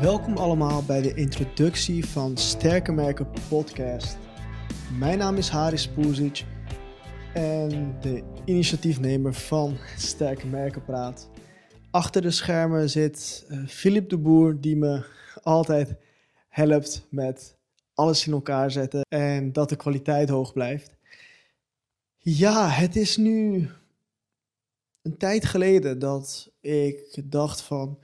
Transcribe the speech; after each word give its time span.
Welkom 0.00 0.36
allemaal 0.36 0.84
bij 0.84 1.02
de 1.02 1.14
introductie 1.14 2.06
van 2.06 2.36
Sterke 2.36 2.92
Merken 2.92 3.30
Podcast. 3.48 4.16
Mijn 4.98 5.18
naam 5.18 5.36
is 5.36 5.48
Haris 5.48 5.88
Puzic 5.88 6.44
en 7.34 7.96
de 8.00 8.22
initiatiefnemer 8.44 9.34
van 9.34 9.76
Sterke 9.96 10.46
Merken 10.46 10.84
Praat. 10.84 11.30
Achter 11.90 12.22
de 12.22 12.30
schermen 12.30 12.90
zit 12.90 13.46
uh, 13.50 13.66
Philip 13.66 14.08
de 14.08 14.18
Boer, 14.18 14.60
die 14.60 14.76
me 14.76 15.04
altijd 15.42 15.96
helpt 16.48 17.06
met 17.10 17.56
alles 17.94 18.26
in 18.26 18.32
elkaar 18.32 18.70
zetten 18.70 19.00
en 19.08 19.52
dat 19.52 19.68
de 19.68 19.76
kwaliteit 19.76 20.28
hoog 20.28 20.52
blijft. 20.52 20.96
Ja, 22.18 22.68
het 22.68 22.96
is 22.96 23.16
nu 23.16 23.68
een 25.02 25.16
tijd 25.16 25.44
geleden 25.44 25.98
dat 25.98 26.50
ik 26.60 27.22
dacht 27.24 27.60
van, 27.60 27.98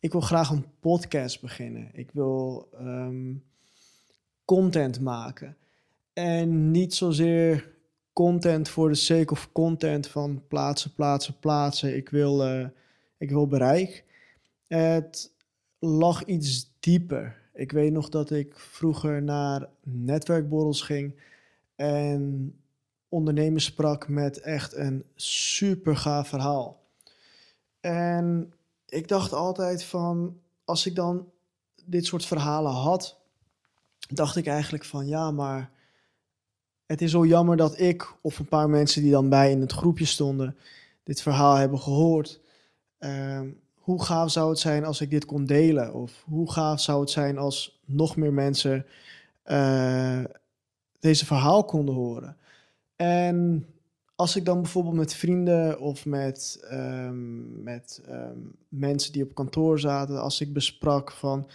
ik 0.00 0.12
wil 0.12 0.20
graag 0.20 0.50
een 0.50 0.64
podcast 0.80 1.40
beginnen. 1.40 1.90
Ik 1.92 2.10
wil 2.12 2.68
ehm, 2.72 3.34
content 4.44 5.00
maken. 5.00 5.56
En 6.12 6.70
niet 6.70 6.94
zozeer 6.94 7.70
content 8.12 8.68
voor 8.68 8.88
de 8.88 8.94
sake 8.94 9.32
of 9.32 9.52
content 9.52 10.06
van 10.06 10.42
plaatsen, 10.48 10.94
plaatsen, 10.94 11.38
plaatsen. 11.38 11.96
Ik 11.96 12.08
wil, 12.08 12.46
uh, 12.46 12.66
ik 13.18 13.30
wil 13.30 13.46
bereik. 13.46 14.04
Het 14.66 15.32
lag 15.78 16.24
iets 16.24 16.72
dieper. 16.80 17.36
Ik 17.54 17.72
weet 17.72 17.92
nog 17.92 18.08
dat 18.08 18.30
ik 18.30 18.58
vroeger 18.58 19.22
naar 19.22 19.68
netwerkborrels 19.82 20.82
ging 20.82 21.14
en 21.76 22.54
ondernemers 23.08 23.64
sprak 23.64 24.08
met 24.08 24.40
echt 24.40 24.74
een 24.74 25.04
super 25.14 25.96
gaaf 25.96 26.28
verhaal. 26.28 26.82
En 27.80 28.52
ik 28.88 29.08
dacht 29.08 29.32
altijd 29.32 29.84
van, 29.84 30.40
als 30.64 30.86
ik 30.86 30.94
dan 30.94 31.30
dit 31.84 32.06
soort 32.06 32.24
verhalen 32.24 32.72
had, 32.72 33.16
dacht 34.08 34.36
ik 34.36 34.46
eigenlijk 34.46 34.84
van 34.84 35.06
ja, 35.06 35.30
maar 35.30 35.70
het 36.86 37.02
is 37.02 37.10
zo 37.10 37.26
jammer 37.26 37.56
dat 37.56 37.80
ik 37.80 38.14
of 38.20 38.38
een 38.38 38.48
paar 38.48 38.70
mensen 38.70 39.02
die 39.02 39.10
dan 39.10 39.28
bij 39.28 39.50
in 39.50 39.60
het 39.60 39.72
groepje 39.72 40.04
stonden, 40.04 40.56
dit 41.02 41.22
verhaal 41.22 41.54
hebben 41.54 41.78
gehoord. 41.78 42.40
Ehm, 42.98 43.48
hoe 43.74 44.02
gaaf 44.02 44.30
zou 44.30 44.50
het 44.50 44.58
zijn 44.58 44.84
als 44.84 45.00
ik 45.00 45.10
dit 45.10 45.24
kon 45.24 45.44
delen? 45.44 45.94
Of 45.94 46.24
hoe 46.26 46.52
gaaf 46.52 46.80
zou 46.80 47.00
het 47.00 47.10
zijn 47.10 47.38
als 47.38 47.80
nog 47.84 48.16
meer 48.16 48.32
mensen 48.32 48.86
uh, 49.46 50.24
deze 51.00 51.26
verhaal 51.26 51.64
konden 51.64 51.94
horen? 51.94 52.36
En 52.96 53.66
als 54.18 54.36
ik 54.36 54.44
dan 54.44 54.62
bijvoorbeeld 54.62 54.94
met 54.94 55.14
vrienden 55.14 55.80
of 55.80 56.06
met, 56.06 56.66
um, 56.72 57.62
met 57.62 58.02
um, 58.08 58.54
mensen 58.68 59.12
die 59.12 59.22
op 59.22 59.34
kantoor 59.34 59.78
zaten, 59.78 60.22
als 60.22 60.40
ik 60.40 60.52
besprak 60.52 61.12
van, 61.12 61.48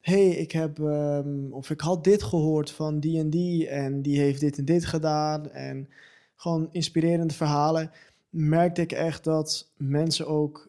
hey, 0.00 0.28
ik 0.28 0.52
heb, 0.52 0.78
um, 0.78 1.52
of 1.52 1.70
ik 1.70 1.80
had 1.80 2.04
dit 2.04 2.22
gehoord 2.22 2.70
van 2.70 3.00
die 3.00 3.18
en 3.18 3.30
die 3.30 3.68
en 3.68 4.02
die 4.02 4.18
heeft 4.18 4.40
dit 4.40 4.58
en 4.58 4.64
dit 4.64 4.84
gedaan 4.84 5.50
en 5.50 5.88
gewoon 6.36 6.68
inspirerende 6.72 7.34
verhalen, 7.34 7.90
merkte 8.28 8.80
ik 8.80 8.92
echt 8.92 9.24
dat 9.24 9.72
mensen 9.76 10.26
ook 10.26 10.68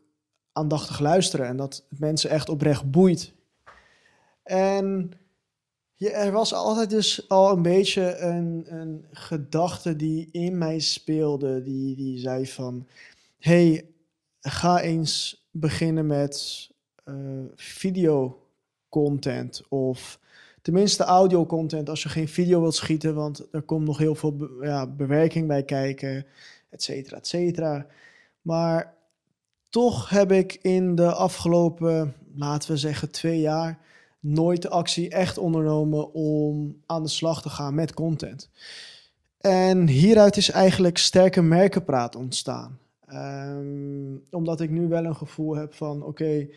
aandachtig 0.52 1.00
luisteren 1.00 1.48
en 1.48 1.58
dat 1.58 1.86
mensen 1.90 2.30
echt 2.30 2.50
oprecht 2.50 2.92
boeit. 2.92 3.34
En 4.44 5.12
er 5.98 6.32
was 6.32 6.54
altijd 6.54 6.90
dus 6.90 7.30
al 7.30 7.52
een 7.52 7.62
beetje 7.62 8.18
een, 8.18 8.66
een 8.68 9.06
gedachte 9.12 9.96
die 9.96 10.30
in 10.32 10.58
mij 10.58 10.80
speelde, 10.80 11.64
die, 11.64 11.96
die 11.96 12.20
zei 12.20 12.48
van, 12.48 12.88
hey, 13.40 13.86
ga 14.42 14.82
eens 14.82 15.46
beginnen 15.52 16.08
met 16.08 16.68
uh, 17.06 17.16
video 17.56 18.40
content 18.90 19.62
of 19.70 20.20
tenminste 20.62 21.04
audio 21.04 21.46
content 21.46 21.90
als 21.90 22.04
je 22.04 22.10
geen 22.10 22.28
video 22.28 22.62
wilt 22.62 22.76
schieten, 22.76 23.16
want 23.16 23.48
er 23.52 23.62
komt 23.62 23.86
nog 23.86 23.98
heel 23.98 24.16
veel 24.16 24.50
ja, 24.62 24.88
bewerking 24.88 25.48
bij 25.48 25.64
kijken, 25.64 26.26
et 26.70 26.84
cetera, 26.84 27.18
et 27.18 27.28
cetera. 27.28 27.88
Maar 28.42 28.94
toch 29.70 30.10
heb 30.10 30.32
ik 30.32 30.54
in 30.54 30.96
de 30.96 31.14
afgelopen, 31.14 32.16
laten 32.36 32.72
we 32.72 32.78
zeggen, 32.78 33.12
twee 33.12 33.40
jaar 33.40 33.80
nooit 34.26 34.62
de 34.62 34.70
actie 34.70 35.10
echt 35.10 35.38
ondernomen 35.38 36.14
om 36.14 36.82
aan 36.86 37.04
de 37.04 37.10
slag 37.10 37.42
te 37.42 37.50
gaan 37.50 37.76
met 37.76 37.94
content. 37.94 38.50
En 39.38 39.88
hieruit 39.88 40.38
is 40.38 40.50
eigenlijk 40.50 40.98
sterke 40.98 41.42
merkenpraat 41.42 42.16
ontstaan. 42.16 42.80
Um, 43.14 44.24
omdat 44.32 44.62
ik 44.62 44.70
nu 44.70 44.88
wel 44.88 45.06
een 45.06 45.16
gevoel 45.16 45.56
heb 45.56 45.74
van 45.74 46.04
oké, 46.04 46.48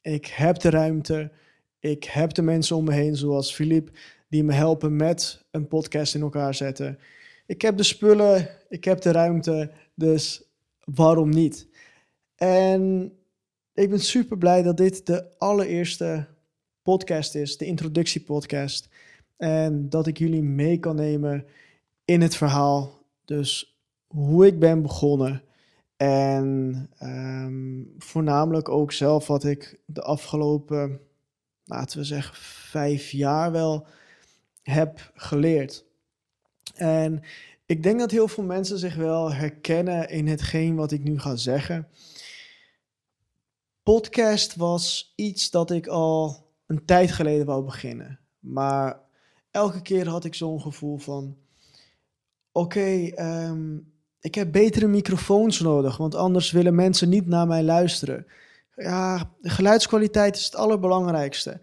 ik 0.00 0.26
heb 0.26 0.58
de 0.58 0.70
ruimte, 0.70 1.30
ik 1.78 2.04
heb 2.04 2.34
de 2.34 2.42
mensen 2.42 2.76
om 2.76 2.84
me 2.84 2.92
heen, 2.92 3.16
zoals 3.16 3.54
Filip, 3.54 3.90
die 4.28 4.44
me 4.44 4.52
helpen 4.52 4.96
met 4.96 5.44
een 5.50 5.68
podcast 5.68 6.14
in 6.14 6.20
elkaar 6.20 6.54
zetten. 6.54 6.98
Ik 7.46 7.62
heb 7.62 7.76
de 7.76 7.82
spullen, 7.82 8.48
ik 8.68 8.84
heb 8.84 9.00
de 9.00 9.12
ruimte, 9.12 9.70
dus 9.94 10.42
waarom 10.84 11.28
niet? 11.28 11.68
En 12.34 13.12
ik 13.74 13.90
ben 13.90 14.00
super 14.00 14.38
blij 14.38 14.62
dat 14.62 14.76
dit 14.76 15.06
de 15.06 15.38
allereerste 15.38 16.26
podcast 16.82 17.34
is, 17.34 17.56
de 17.56 17.64
introductiepodcast. 17.64 18.88
En 19.36 19.88
dat 19.88 20.06
ik 20.06 20.18
jullie 20.18 20.42
mee 20.42 20.78
kan 20.78 20.96
nemen 20.96 21.46
in 22.04 22.20
het 22.20 22.36
verhaal. 22.36 23.02
Dus 23.24 23.76
hoe 24.06 24.46
ik 24.46 24.58
ben 24.58 24.82
begonnen. 24.82 25.42
En 25.96 26.88
um, 27.02 27.94
voornamelijk 27.98 28.68
ook 28.68 28.92
zelf 28.92 29.26
wat 29.26 29.44
ik 29.44 29.80
de 29.84 30.02
afgelopen, 30.02 31.00
laten 31.64 31.98
we 31.98 32.04
zeggen, 32.04 32.36
vijf 32.70 33.10
jaar 33.10 33.52
wel 33.52 33.86
heb 34.62 35.12
geleerd. 35.14 35.84
En 36.74 37.22
ik 37.66 37.82
denk 37.82 37.98
dat 37.98 38.10
heel 38.10 38.28
veel 38.28 38.44
mensen 38.44 38.78
zich 38.78 38.94
wel 38.94 39.32
herkennen 39.32 40.08
in 40.08 40.26
hetgeen 40.26 40.74
wat 40.74 40.92
ik 40.92 41.02
nu 41.02 41.18
ga 41.18 41.36
zeggen. 41.36 41.88
Podcast 43.82 44.56
was 44.56 45.12
iets 45.16 45.50
dat 45.50 45.70
ik 45.70 45.86
al 45.86 46.41
een 46.72 46.84
tijd 46.84 47.12
geleden 47.12 47.46
wou 47.46 47.64
beginnen. 47.64 48.18
Maar 48.38 49.00
elke 49.50 49.82
keer 49.82 50.08
had 50.08 50.24
ik 50.24 50.34
zo'n 50.34 50.60
gevoel 50.60 50.98
van: 50.98 51.36
oké, 52.52 53.08
ehm, 53.14 53.78
ik 54.20 54.34
heb 54.34 54.52
betere 54.52 54.86
microfoons 54.86 55.60
nodig, 55.60 55.96
want 55.96 56.14
anders 56.14 56.50
willen 56.50 56.74
mensen 56.74 57.08
niet 57.08 57.26
naar 57.26 57.46
mij 57.46 57.62
luisteren. 57.62 58.26
Ja, 58.76 59.30
de 59.40 59.50
geluidskwaliteit 59.50 60.36
is 60.36 60.44
het 60.44 60.56
allerbelangrijkste. 60.56 61.60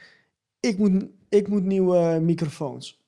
Ik 0.59 0.77
moet, 0.77 1.05
ik 1.29 1.47
moet 1.47 1.63
nieuwe 1.63 2.19
microfoons. 2.21 3.01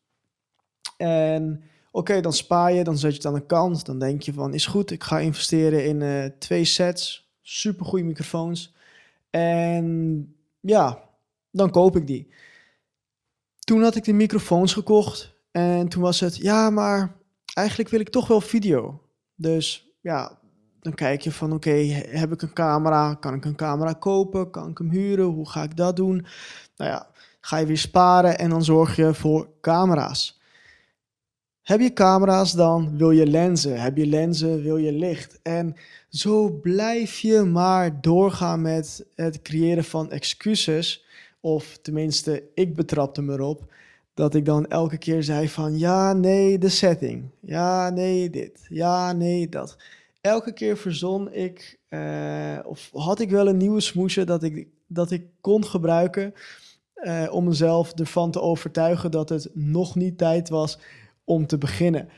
En 0.97 1.63
oké, 1.91 2.21
dan 2.21 2.33
spaar 2.33 2.73
je, 2.73 2.83
dan 2.83 2.97
zet 2.97 3.11
je 3.11 3.17
het 3.17 3.25
aan 3.25 3.33
de 3.33 3.45
kant. 3.45 3.85
Dan 3.85 3.99
denk 3.99 4.21
je 4.21 4.33
van, 4.33 4.53
is 4.53 4.65
goed, 4.65 4.91
ik 4.91 5.03
ga 5.03 5.19
investeren 5.19 5.85
in 5.85 6.01
uh, 6.01 6.25
twee 6.39 6.65
sets, 6.65 7.31
super 7.41 7.85
goede 7.85 8.05
microfoons. 8.05 8.73
En 9.29 10.35
ja, 10.59 11.09
dan 11.51 11.71
koop 11.71 11.95
ik 11.95 12.07
die. 12.07 12.33
Toen 13.59 13.83
had 13.83 13.95
ik 13.95 14.03
de 14.03 14.13
microfoons 14.13 14.73
gekocht 14.73 15.35
en 15.51 15.87
toen 15.87 16.01
was 16.01 16.19
het, 16.19 16.37
ja, 16.37 16.69
maar 16.69 17.15
eigenlijk 17.53 17.89
wil 17.89 17.99
ik 17.99 18.09
toch 18.09 18.27
wel 18.27 18.41
video. 18.41 19.01
Dus 19.35 19.91
ja, 20.01 20.39
dan 20.81 20.93
kijk 20.93 21.21
je 21.21 21.31
van, 21.31 21.53
oké, 21.53 21.71
heb 22.09 22.31
ik 22.31 22.41
een 22.41 22.53
camera? 22.53 23.13
Kan 23.13 23.33
ik 23.33 23.45
een 23.45 23.55
camera 23.55 23.93
kopen? 23.93 24.51
Kan 24.51 24.69
ik 24.69 24.77
hem 24.77 24.89
huren? 24.89 25.25
Hoe 25.25 25.49
ga 25.49 25.63
ik 25.63 25.77
dat 25.77 25.95
doen? 25.95 26.25
Nou 26.75 26.91
ja, 26.91 27.07
ga 27.41 27.57
je 27.57 27.65
weer 27.65 27.77
sparen 27.77 28.37
en 28.37 28.49
dan 28.49 28.63
zorg 28.63 28.95
je 28.95 29.13
voor 29.13 29.49
camera's. 29.61 30.39
Heb 31.61 31.79
je 31.79 31.93
camera's, 31.93 32.51
dan 32.51 32.97
wil 32.97 33.11
je 33.11 33.27
lenzen. 33.27 33.81
Heb 33.81 33.97
je 33.97 34.05
lenzen, 34.05 34.61
wil 34.61 34.77
je 34.77 34.91
licht. 34.91 35.39
En 35.41 35.75
zo 36.09 36.49
blijf 36.49 37.19
je 37.19 37.41
maar 37.41 38.01
doorgaan 38.01 38.61
met 38.61 39.05
het 39.15 39.41
creëren 39.41 39.83
van 39.83 40.11
excuses 40.11 41.05
of 41.41 41.77
tenminste, 41.81 42.43
ik 42.53 42.75
betrapte 42.75 43.21
me 43.21 43.33
erop 43.33 43.73
dat 44.13 44.35
ik 44.35 44.45
dan 44.45 44.67
elke 44.67 44.97
keer 44.97 45.23
zei 45.23 45.49
van 45.49 45.77
ja, 45.77 46.13
nee, 46.13 46.57
de 46.57 46.69
setting. 46.69 47.29
Ja, 47.39 47.89
nee, 47.89 48.29
dit. 48.29 48.65
Ja, 48.69 49.11
nee, 49.11 49.49
dat. 49.49 49.77
Elke 50.21 50.53
keer 50.53 50.77
verzon 50.77 51.33
ik, 51.33 51.79
uh, 51.89 52.59
of 52.63 52.89
had 52.93 53.19
ik 53.19 53.29
wel 53.29 53.47
een 53.47 53.57
nieuwe 53.57 53.81
smoesje 53.81 54.23
dat 54.23 54.43
ik, 54.43 54.67
dat 54.87 55.11
ik 55.11 55.25
kon 55.41 55.65
gebruiken 55.65 56.33
uh, 56.95 57.27
om 57.31 57.43
mezelf 57.43 57.91
ervan 57.91 58.31
te 58.31 58.41
overtuigen 58.41 59.11
dat 59.11 59.29
het 59.29 59.49
nog 59.53 59.95
niet 59.95 60.17
tijd 60.17 60.49
was 60.49 60.79
om 61.23 61.47
te 61.47 61.57
beginnen. 61.57 62.09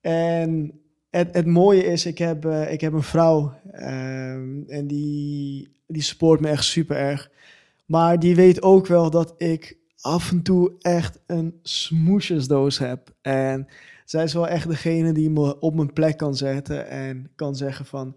En 0.00 0.80
het, 1.10 1.34
het 1.34 1.46
mooie 1.46 1.84
is, 1.84 2.06
ik 2.06 2.18
heb, 2.18 2.44
uh, 2.44 2.72
ik 2.72 2.80
heb 2.80 2.92
een 2.92 3.02
vrouw 3.02 3.54
en 4.68 4.84
die, 4.86 5.68
die 5.86 6.02
support 6.02 6.40
me 6.40 6.48
echt 6.48 6.64
super 6.64 6.96
erg. 6.96 7.30
Maar 7.86 8.18
die 8.18 8.34
weet 8.34 8.62
ook 8.62 8.86
wel 8.86 9.10
dat 9.10 9.34
ik 9.36 9.78
af 10.00 10.30
en 10.30 10.42
toe 10.42 10.72
echt 10.80 11.18
een 11.26 11.58
smoesjesdoos 11.62 12.78
heb. 12.78 13.14
En 13.22 13.68
zij 14.04 14.24
is 14.24 14.32
wel 14.32 14.48
echt 14.48 14.68
degene 14.68 15.12
die 15.12 15.30
me 15.30 15.58
op 15.58 15.74
mijn 15.74 15.92
plek 15.92 16.16
kan 16.16 16.36
zetten 16.36 16.88
en 16.88 17.30
kan 17.34 17.56
zeggen 17.56 17.86
van... 17.86 18.16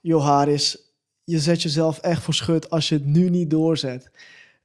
Joh 0.00 0.24
Haris, 0.24 0.92
je 1.24 1.38
zet 1.38 1.62
jezelf 1.62 1.98
echt 1.98 2.22
voor 2.22 2.34
schut 2.34 2.70
als 2.70 2.88
je 2.88 2.94
het 2.94 3.04
nu 3.04 3.30
niet 3.30 3.50
doorzet. 3.50 4.10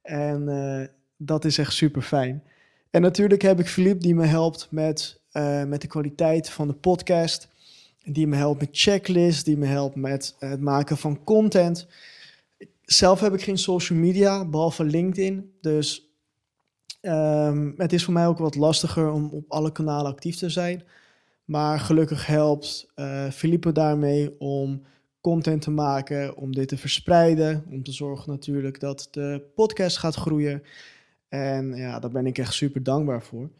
En 0.02 0.48
uh, 0.48 0.86
dat 1.16 1.44
is 1.44 1.58
echt 1.58 1.72
super 1.72 2.02
fijn. 2.02 2.42
En 2.90 3.02
natuurlijk 3.02 3.42
heb 3.42 3.60
ik 3.60 3.68
Filip 3.68 4.00
die 4.00 4.14
me 4.14 4.26
helpt 4.26 4.68
met, 4.70 5.20
uh, 5.32 5.64
met 5.64 5.80
de 5.80 5.86
kwaliteit 5.86 6.50
van 6.50 6.66
de 6.66 6.74
podcast. 6.74 7.48
Die 8.04 8.26
me 8.26 8.36
helpt 8.36 8.60
met 8.60 8.68
checklists, 8.72 9.44
die 9.44 9.56
me 9.56 9.66
helpt 9.66 9.96
met 9.96 10.34
het 10.38 10.60
maken 10.60 10.96
van 10.96 11.24
content. 11.24 11.86
Zelf 12.92 13.20
heb 13.20 13.34
ik 13.34 13.42
geen 13.42 13.58
social 13.58 13.98
media, 13.98 14.44
behalve 14.44 14.84
LinkedIn. 14.84 15.52
Dus 15.60 16.10
um, 17.02 17.74
het 17.76 17.92
is 17.92 18.04
voor 18.04 18.12
mij 18.12 18.26
ook 18.26 18.38
wat 18.38 18.54
lastiger 18.54 19.10
om 19.10 19.28
op 19.32 19.44
alle 19.48 19.72
kanalen 19.72 20.10
actief 20.10 20.36
te 20.36 20.48
zijn. 20.48 20.84
Maar 21.44 21.80
gelukkig 21.80 22.26
helpt 22.26 22.92
uh, 22.96 23.30
Filippe 23.30 23.72
daarmee 23.72 24.40
om 24.40 24.82
content 25.20 25.62
te 25.62 25.70
maken, 25.70 26.36
om 26.36 26.52
dit 26.52 26.68
te 26.68 26.76
verspreiden, 26.76 27.64
om 27.70 27.82
te 27.82 27.92
zorgen 27.92 28.32
natuurlijk 28.32 28.80
dat 28.80 29.08
de 29.10 29.42
podcast 29.54 29.98
gaat 29.98 30.14
groeien. 30.14 30.62
En 31.28 31.76
ja, 31.76 31.98
daar 31.98 32.10
ben 32.10 32.26
ik 32.26 32.38
echt 32.38 32.52
super 32.52 32.82
dankbaar 32.82 33.22
voor. 33.22 33.50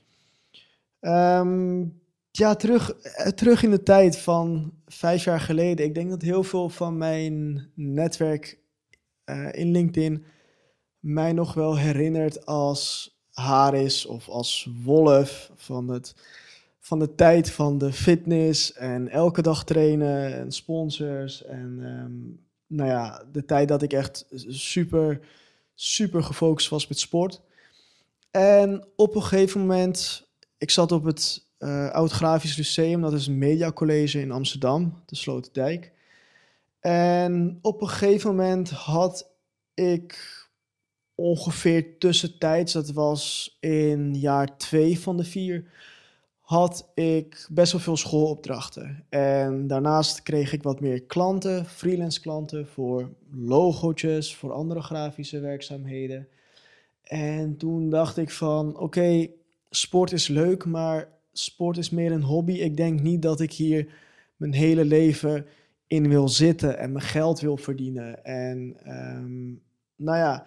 Um, 1.00 2.00
ja, 2.30 2.54
terug, 2.54 2.90
eh, 2.90 3.26
terug 3.26 3.62
in 3.62 3.70
de 3.70 3.82
tijd 3.82 4.18
van 4.18 4.72
vijf 4.86 5.24
jaar 5.24 5.40
geleden. 5.40 5.86
Ik 5.86 5.94
denk 5.94 6.10
dat 6.10 6.22
heel 6.22 6.42
veel 6.42 6.68
van 6.68 6.98
mijn 6.98 7.66
netwerk 7.74 8.59
uh, 9.30 9.48
in 9.52 9.70
LinkedIn 9.70 10.24
mij 10.98 11.32
nog 11.32 11.54
wel 11.54 11.76
herinnert 11.76 12.46
als 12.46 13.14
Haris 13.30 14.06
of 14.06 14.28
als 14.28 14.68
Wolf 14.82 15.50
van, 15.54 15.88
het, 15.88 16.14
van 16.80 16.98
de 16.98 17.14
tijd 17.14 17.50
van 17.50 17.78
de 17.78 17.92
fitness 17.92 18.72
en 18.72 19.08
elke 19.08 19.42
dag 19.42 19.64
trainen 19.64 20.34
en 20.34 20.52
sponsors. 20.52 21.44
En 21.44 21.78
um, 21.82 22.46
nou 22.66 22.88
ja, 22.90 23.24
de 23.32 23.44
tijd 23.44 23.68
dat 23.68 23.82
ik 23.82 23.92
echt 23.92 24.26
super, 24.48 25.20
super 25.74 26.22
gefocust 26.22 26.68
was 26.68 26.88
met 26.88 26.98
sport. 26.98 27.40
En 28.30 28.84
op 28.96 29.14
een 29.14 29.22
gegeven 29.22 29.60
moment, 29.60 30.28
ik 30.58 30.70
zat 30.70 30.92
op 30.92 31.04
het 31.04 31.48
uh, 31.58 31.90
Oud 31.90 32.10
Grafisch 32.10 32.56
Lyceum, 32.56 33.00
dat 33.00 33.12
is 33.12 33.26
een 33.26 33.38
mediacollege 33.38 34.20
in 34.20 34.30
Amsterdam, 34.30 35.02
de 35.06 35.16
Sloterdijk. 35.16 35.92
En 36.80 37.58
op 37.62 37.80
een 37.80 37.88
gegeven 37.88 38.30
moment 38.30 38.70
had 38.70 39.36
ik 39.74 40.38
ongeveer 41.14 41.98
tussentijds, 41.98 42.72
dat 42.72 42.90
was 42.90 43.56
in 43.60 44.18
jaar 44.18 44.56
twee 44.56 45.00
van 45.00 45.16
de 45.16 45.24
vier, 45.24 45.70
had 46.38 46.90
ik 46.94 47.46
best 47.50 47.72
wel 47.72 47.80
veel 47.80 47.96
schoolopdrachten. 47.96 49.06
En 49.08 49.66
daarnaast 49.66 50.22
kreeg 50.22 50.52
ik 50.52 50.62
wat 50.62 50.80
meer 50.80 51.02
klanten, 51.02 51.66
freelance 51.66 52.20
klanten, 52.20 52.66
voor 52.66 53.10
logootjes, 53.30 54.36
voor 54.36 54.52
andere 54.52 54.82
grafische 54.82 55.40
werkzaamheden. 55.40 56.28
En 57.02 57.56
toen 57.56 57.90
dacht 57.90 58.16
ik 58.16 58.30
van, 58.30 58.78
oké, 58.78 59.26
sport 59.70 60.12
is 60.12 60.28
leuk, 60.28 60.64
maar 60.64 61.08
sport 61.32 61.76
is 61.76 61.90
meer 61.90 62.12
een 62.12 62.22
hobby. 62.22 62.52
Ik 62.52 62.76
denk 62.76 63.00
niet 63.00 63.22
dat 63.22 63.40
ik 63.40 63.52
hier 63.52 63.92
mijn 64.36 64.52
hele 64.52 64.84
leven 64.84 65.46
in 65.90 66.08
wil 66.08 66.28
zitten 66.28 66.78
en 66.78 66.92
mijn 66.92 67.04
geld 67.04 67.40
wil 67.40 67.56
verdienen. 67.56 68.24
En 68.24 68.76
um, 68.86 69.62
nou 69.96 70.18
ja, 70.18 70.46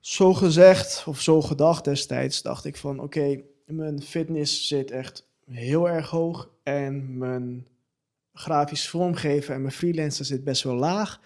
zo 0.00 0.34
gezegd 0.34 1.04
of 1.06 1.20
zo 1.20 1.42
gedacht 1.42 1.84
destijds, 1.84 2.42
dacht 2.42 2.64
ik 2.64 2.76
van 2.76 3.00
oké, 3.00 3.40
mijn 3.66 4.02
fitness 4.02 4.68
zit 4.68 4.90
echt 4.90 5.28
heel 5.50 5.88
erg 5.88 6.10
hoog 6.10 6.50
en 6.62 7.18
mijn 7.18 7.66
grafisch 8.32 8.88
vormgeven 8.88 9.54
en 9.54 9.60
mijn 9.60 9.72
freelancer 9.72 10.24
zit 10.24 10.44
best 10.44 10.62
wel 10.62 10.74
laag. 10.76 11.20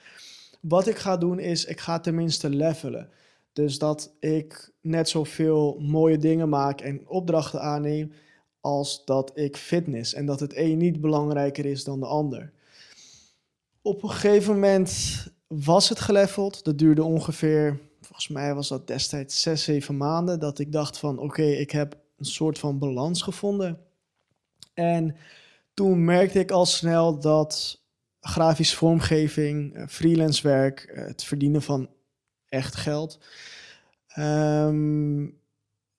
Wat 0.61 0.87
ik 0.87 0.97
ga 0.97 1.17
doen 1.17 1.39
is, 1.39 1.65
ik 1.65 1.81
ga 1.81 2.01
tenminste 2.01 2.49
levelen. 2.49 3.11
Dus 3.53 3.79
dat 3.79 4.13
ik 4.21 4.71
net 4.81 5.09
zoveel 5.09 5.79
mooie 5.81 6.19
dingen 6.19 6.49
maak 6.49 6.81
en 6.81 7.09
opdrachten 7.09 7.61
aanneem 7.61 8.13
als 8.61 9.05
dat 9.05 9.31
ik 9.35 9.57
fitness. 9.57 10.15
En 10.15 10.27
dat 10.27 10.41
het 10.41 10.57
een 10.57 10.79
niet 10.79 11.01
belangrijker 11.01 11.67
is 11.67 11.85
dan 11.85 12.01
de 12.01 12.07
ander. 12.07 12.53
Op 13.83 14.03
een 14.03 14.11
gegeven 14.11 14.55
moment 14.55 15.27
was 15.47 15.89
het 15.89 16.01
geleveld. 16.01 16.65
Dat 16.65 16.79
duurde 16.79 17.05
ongeveer 17.05 17.81
volgens 18.01 18.29
mij 18.29 18.55
was 18.55 18.69
dat 18.69 18.87
destijds 18.87 19.41
zes, 19.41 19.65
zeven 19.65 19.97
maanden, 19.97 20.41
dat 20.41 20.59
ik 20.59 20.73
dacht 20.73 20.99
van 20.99 21.19
oké, 21.19 21.43
ik 21.43 21.71
heb 21.71 21.99
een 22.17 22.25
soort 22.25 22.59
van 22.59 22.79
balans 22.79 23.23
gevonden. 23.23 23.81
En 24.75 25.17
toen 25.75 26.05
merkte 26.05 26.39
ik 26.39 26.51
al 26.51 26.67
snel 26.67 27.19
dat 27.19 27.83
grafische 28.21 28.77
vormgeving, 28.77 29.75
eh, 29.75 29.87
freelance 29.87 30.43
werk, 30.43 30.81
eh, 30.81 31.07
het 31.07 31.25
verdienen 31.25 31.63
van 31.63 31.89
echt 32.49 32.75
geld, 32.75 33.19
um, 34.19 35.41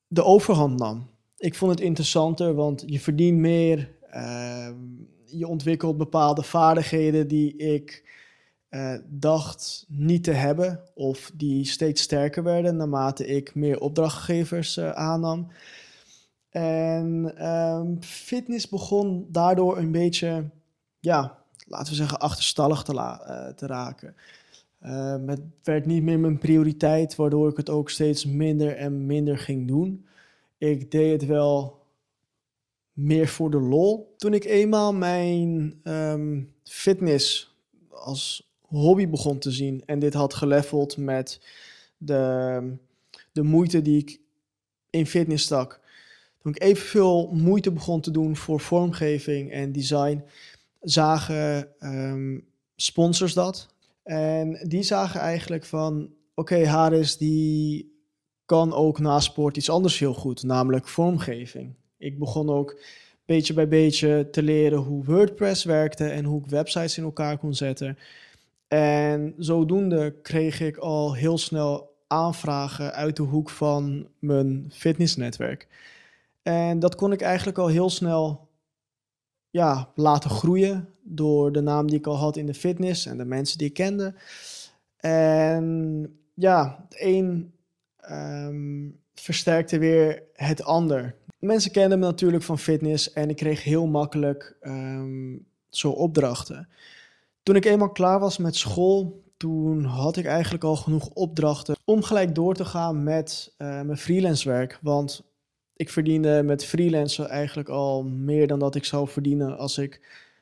de 0.07 0.23
overhand 0.23 0.79
nam. 0.79 1.09
Ik 1.37 1.55
vond 1.55 1.71
het 1.71 1.79
interessanter, 1.79 2.53
want 2.53 2.83
je 2.85 2.99
verdient 2.99 3.37
meer, 3.37 3.91
uh, 4.13 4.69
je 5.31 5.47
ontwikkelt 5.47 5.97
bepaalde 5.97 6.43
vaardigheden 6.43 7.27
die 7.27 7.55
ik 7.55 8.03
uh, 8.69 8.95
dacht 9.05 9.85
niet 9.87 10.23
te 10.23 10.31
hebben, 10.31 10.79
of 10.93 11.31
die 11.33 11.65
steeds 11.65 12.01
sterker 12.01 12.43
werden 12.43 12.75
naarmate 12.75 13.25
ik 13.25 13.55
meer 13.55 13.79
opdrachtgevers 13.79 14.77
uh, 14.77 14.89
aannam. 14.89 15.47
En 16.49 17.33
um, 17.49 18.03
fitness 18.03 18.69
begon 18.69 19.27
daardoor 19.31 19.77
een 19.77 19.91
beetje, 19.91 20.49
ja, 20.99 21.37
laten 21.67 21.89
we 21.89 21.95
zeggen, 21.95 22.19
achterstallig 22.19 22.83
te, 22.83 22.93
uh, 22.93 23.47
te 23.47 23.65
raken. 23.65 24.15
het 25.25 25.41
werd 25.63 25.85
niet 25.85 26.03
meer 26.03 26.19
mijn 26.19 26.37
prioriteit, 26.37 27.15
waardoor 27.15 27.49
ik 27.49 27.57
het 27.57 27.69
ook 27.69 27.89
steeds 27.89 28.25
minder 28.25 28.75
en 28.75 29.05
minder 29.05 29.37
ging 29.37 29.67
doen. 29.67 30.05
Ik 30.57 30.91
deed 30.91 31.21
het 31.21 31.29
wel 31.29 31.78
meer 32.99 33.27
voor 33.27 33.51
de 33.51 33.59
lol. 33.59 34.13
Toen 34.17 34.33
ik 34.33 34.45
eenmaal 34.45 34.93
mijn 34.93 35.79
um, 35.83 36.53
fitness 36.63 37.55
als 37.89 38.51
hobby 38.61 39.09
begon 39.09 39.39
te 39.39 39.51
zien. 39.51 39.83
En 39.85 39.99
dit 39.99 40.13
had 40.13 40.33
geleveld 40.33 40.97
met 40.97 41.41
de, 41.97 42.73
de 43.31 43.43
moeite 43.43 43.81
die 43.81 43.97
ik 43.97 44.19
in 44.89 45.05
fitness 45.05 45.43
stak. 45.43 45.79
Toen 46.41 46.51
ik 46.51 46.61
evenveel 46.61 47.29
moeite 47.33 47.71
begon 47.71 48.01
te 48.01 48.11
doen 48.11 48.35
voor 48.35 48.59
vormgeving 48.59 49.51
en 49.51 49.71
design, 49.71 50.23
zagen 50.81 51.67
um, 51.79 52.45
sponsors 52.75 53.33
dat. 53.33 53.67
En 54.03 54.65
die 54.67 54.83
zagen 54.83 55.19
eigenlijk 55.19 55.65
van, 55.65 56.09
oké, 56.35 56.67
Haris 56.67 57.17
die 57.17 57.91
kan 58.45 58.73
ook 58.73 58.99
na 58.99 59.19
sport 59.19 59.57
iets 59.57 59.69
anders 59.69 59.99
heel 59.99 60.13
goed, 60.13 60.43
namelijk 60.43 60.87
vormgeving. 60.87 61.75
Ik 61.99 62.19
begon 62.19 62.49
ook 62.49 62.79
beetje 63.25 63.53
bij 63.53 63.67
beetje 63.67 64.27
te 64.31 64.43
leren 64.43 64.79
hoe 64.79 65.05
WordPress 65.05 65.63
werkte 65.63 66.05
en 66.05 66.25
hoe 66.25 66.41
ik 66.43 66.49
websites 66.49 66.97
in 66.97 67.03
elkaar 67.03 67.37
kon 67.37 67.53
zetten. 67.53 67.97
En 68.67 69.33
zodoende 69.37 70.15
kreeg 70.21 70.59
ik 70.61 70.77
al 70.77 71.13
heel 71.13 71.37
snel 71.37 71.95
aanvragen 72.07 72.93
uit 72.93 73.15
de 73.15 73.23
hoek 73.23 73.49
van 73.49 74.07
mijn 74.19 74.71
fitnessnetwerk. 74.73 75.67
En 76.41 76.79
dat 76.79 76.95
kon 76.95 77.11
ik 77.11 77.21
eigenlijk 77.21 77.57
al 77.57 77.67
heel 77.67 77.89
snel 77.89 78.47
ja, 79.49 79.91
laten 79.95 80.29
groeien 80.29 80.89
door 81.01 81.51
de 81.51 81.61
naam 81.61 81.87
die 81.87 81.97
ik 81.97 82.07
al 82.07 82.17
had 82.17 82.37
in 82.37 82.45
de 82.45 82.53
fitness 82.53 83.05
en 83.05 83.17
de 83.17 83.25
mensen 83.25 83.57
die 83.57 83.67
ik 83.67 83.73
kende. 83.73 84.13
En 84.97 86.17
ja, 86.33 86.85
het 86.89 87.01
een 87.01 87.53
um, 88.11 88.99
versterkte 89.13 89.77
weer 89.77 90.23
het 90.33 90.63
ander. 90.63 91.15
Mensen 91.39 91.71
kenden 91.71 91.99
me 91.99 92.05
natuurlijk 92.05 92.43
van 92.43 92.59
fitness 92.59 93.13
en 93.13 93.29
ik 93.29 93.35
kreeg 93.35 93.63
heel 93.63 93.87
makkelijk 93.87 94.57
um, 94.61 95.45
zo 95.69 95.89
opdrachten. 95.89 96.69
Toen 97.43 97.55
ik 97.55 97.65
eenmaal 97.65 97.91
klaar 97.91 98.19
was 98.19 98.37
met 98.37 98.55
school, 98.55 99.23
toen 99.37 99.83
had 99.83 100.17
ik 100.17 100.25
eigenlijk 100.25 100.63
al 100.63 100.75
genoeg 100.75 101.09
opdrachten 101.09 101.75
om 101.85 102.03
gelijk 102.03 102.35
door 102.35 102.55
te 102.55 102.65
gaan 102.65 103.03
met 103.03 103.53
uh, 103.57 103.67
mijn 103.81 103.97
freelance 103.97 104.49
werk. 104.49 104.79
Want 104.81 105.23
ik 105.75 105.89
verdiende 105.89 106.43
met 106.43 106.65
freelancer 106.65 107.25
eigenlijk 107.25 107.69
al 107.69 108.03
meer 108.03 108.47
dan 108.47 108.59
dat 108.59 108.75
ik 108.75 108.85
zou 108.85 109.07
verdienen 109.07 109.57
als 109.57 109.77
ik 109.77 110.01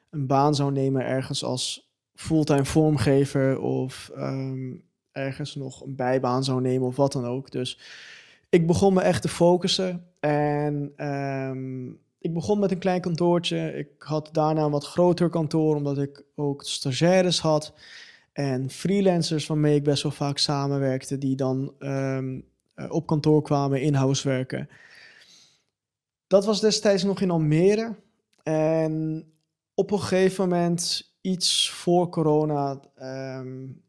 een 0.10 0.28
baan 0.28 0.56
zou 0.56 0.72
nemen 0.72 1.06
ergens 1.06 1.44
als 1.44 1.92
fulltime 2.16 2.66
vormgever 2.66 3.60
of 3.60 4.12
um, 4.16 4.84
ergens 5.12 5.56
nog 5.56 5.84
een 5.84 5.96
bijbaan 5.96 6.44
zou 6.44 6.62
nemen 6.62 6.88
of 6.88 6.96
wat 6.96 7.12
dan 7.12 7.26
ook. 7.26 7.52
Dus 7.52 7.80
ik 8.50 8.68
begon 8.68 8.94
me 8.94 9.02
echt 9.02 9.22
te 9.22 9.28
focussen 9.28 10.06
en 10.28 11.06
um, 11.08 12.00
ik 12.20 12.34
begon 12.34 12.60
met 12.60 12.72
een 12.72 12.78
klein 12.78 13.02
kantoortje. 13.02 13.74
Ik 13.74 13.90
had 13.98 14.30
daarna 14.32 14.62
een 14.62 14.72
wat 14.72 14.86
groter 14.86 15.30
kantoor, 15.30 15.76
omdat 15.76 15.98
ik 15.98 16.24
ook 16.36 16.64
stagiaires 16.64 17.40
had. 17.40 17.74
En 18.34 18.70
freelancers 18.70 19.48
waarmee 19.48 19.76
ik 19.76 19.84
best 19.84 20.04
wel 20.04 20.12
vaak 20.12 20.38
samenwerkte, 20.38 21.18
die 21.18 21.36
dan 21.36 21.74
um, 21.80 22.46
op 22.90 23.08
kantoor 23.08 23.42
kwamen, 23.42 23.82
in-house 23.82 24.28
werken. 24.28 24.70
Dat 26.28 26.46
was 26.46 26.62
destijds 26.62 27.04
nog 27.04 27.22
in 27.22 27.32
Almere. 27.32 27.96
En 28.44 29.26
op 29.74 29.92
een 29.92 30.00
gegeven 30.00 30.50
moment, 30.50 31.14
iets 31.22 31.70
voor 31.72 32.10
corona, 32.10 32.80
um, 33.02 33.82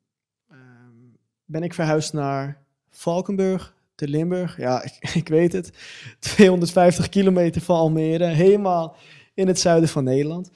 ben 1.45 1.63
ik 1.63 1.75
verhuisd 1.75 2.13
naar 2.13 2.63
Valkenburg 2.91 3.77
te 3.99 4.09
Limburg. 4.09 4.57
Ja, 4.57 4.83
ik, 4.89 5.15
ik 5.15 5.29
weet 5.29 5.53
het. 5.53 5.73
250 6.19 7.09
kilometer 7.09 7.61
van 7.61 7.77
Almere, 7.77 8.25
helemaal 8.25 8.97
in 9.35 9.47
het 9.47 9.61
zuiden 9.61 9.89
van 9.89 10.05
Nederland. 10.05 10.51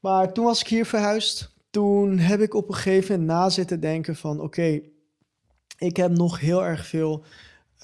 Maar 0.00 0.32
toen 0.32 0.44
was 0.44 0.60
ik 0.60 0.66
hier 0.66 0.86
verhuisd. 0.86 1.50
Toen 1.70 2.18
heb 2.18 2.40
ik 2.40 2.54
op 2.54 2.68
een 2.68 2.74
gegeven 2.74 3.20
moment 3.20 3.38
na 3.38 3.48
zitten 3.48 3.80
denken 3.80 4.16
van... 4.16 4.40
oké, 4.40 4.80
ik 5.78 5.96
heb 5.96 6.10
nog 6.10 6.40
heel 6.40 6.64
erg 6.64 6.86
veel 6.86 7.24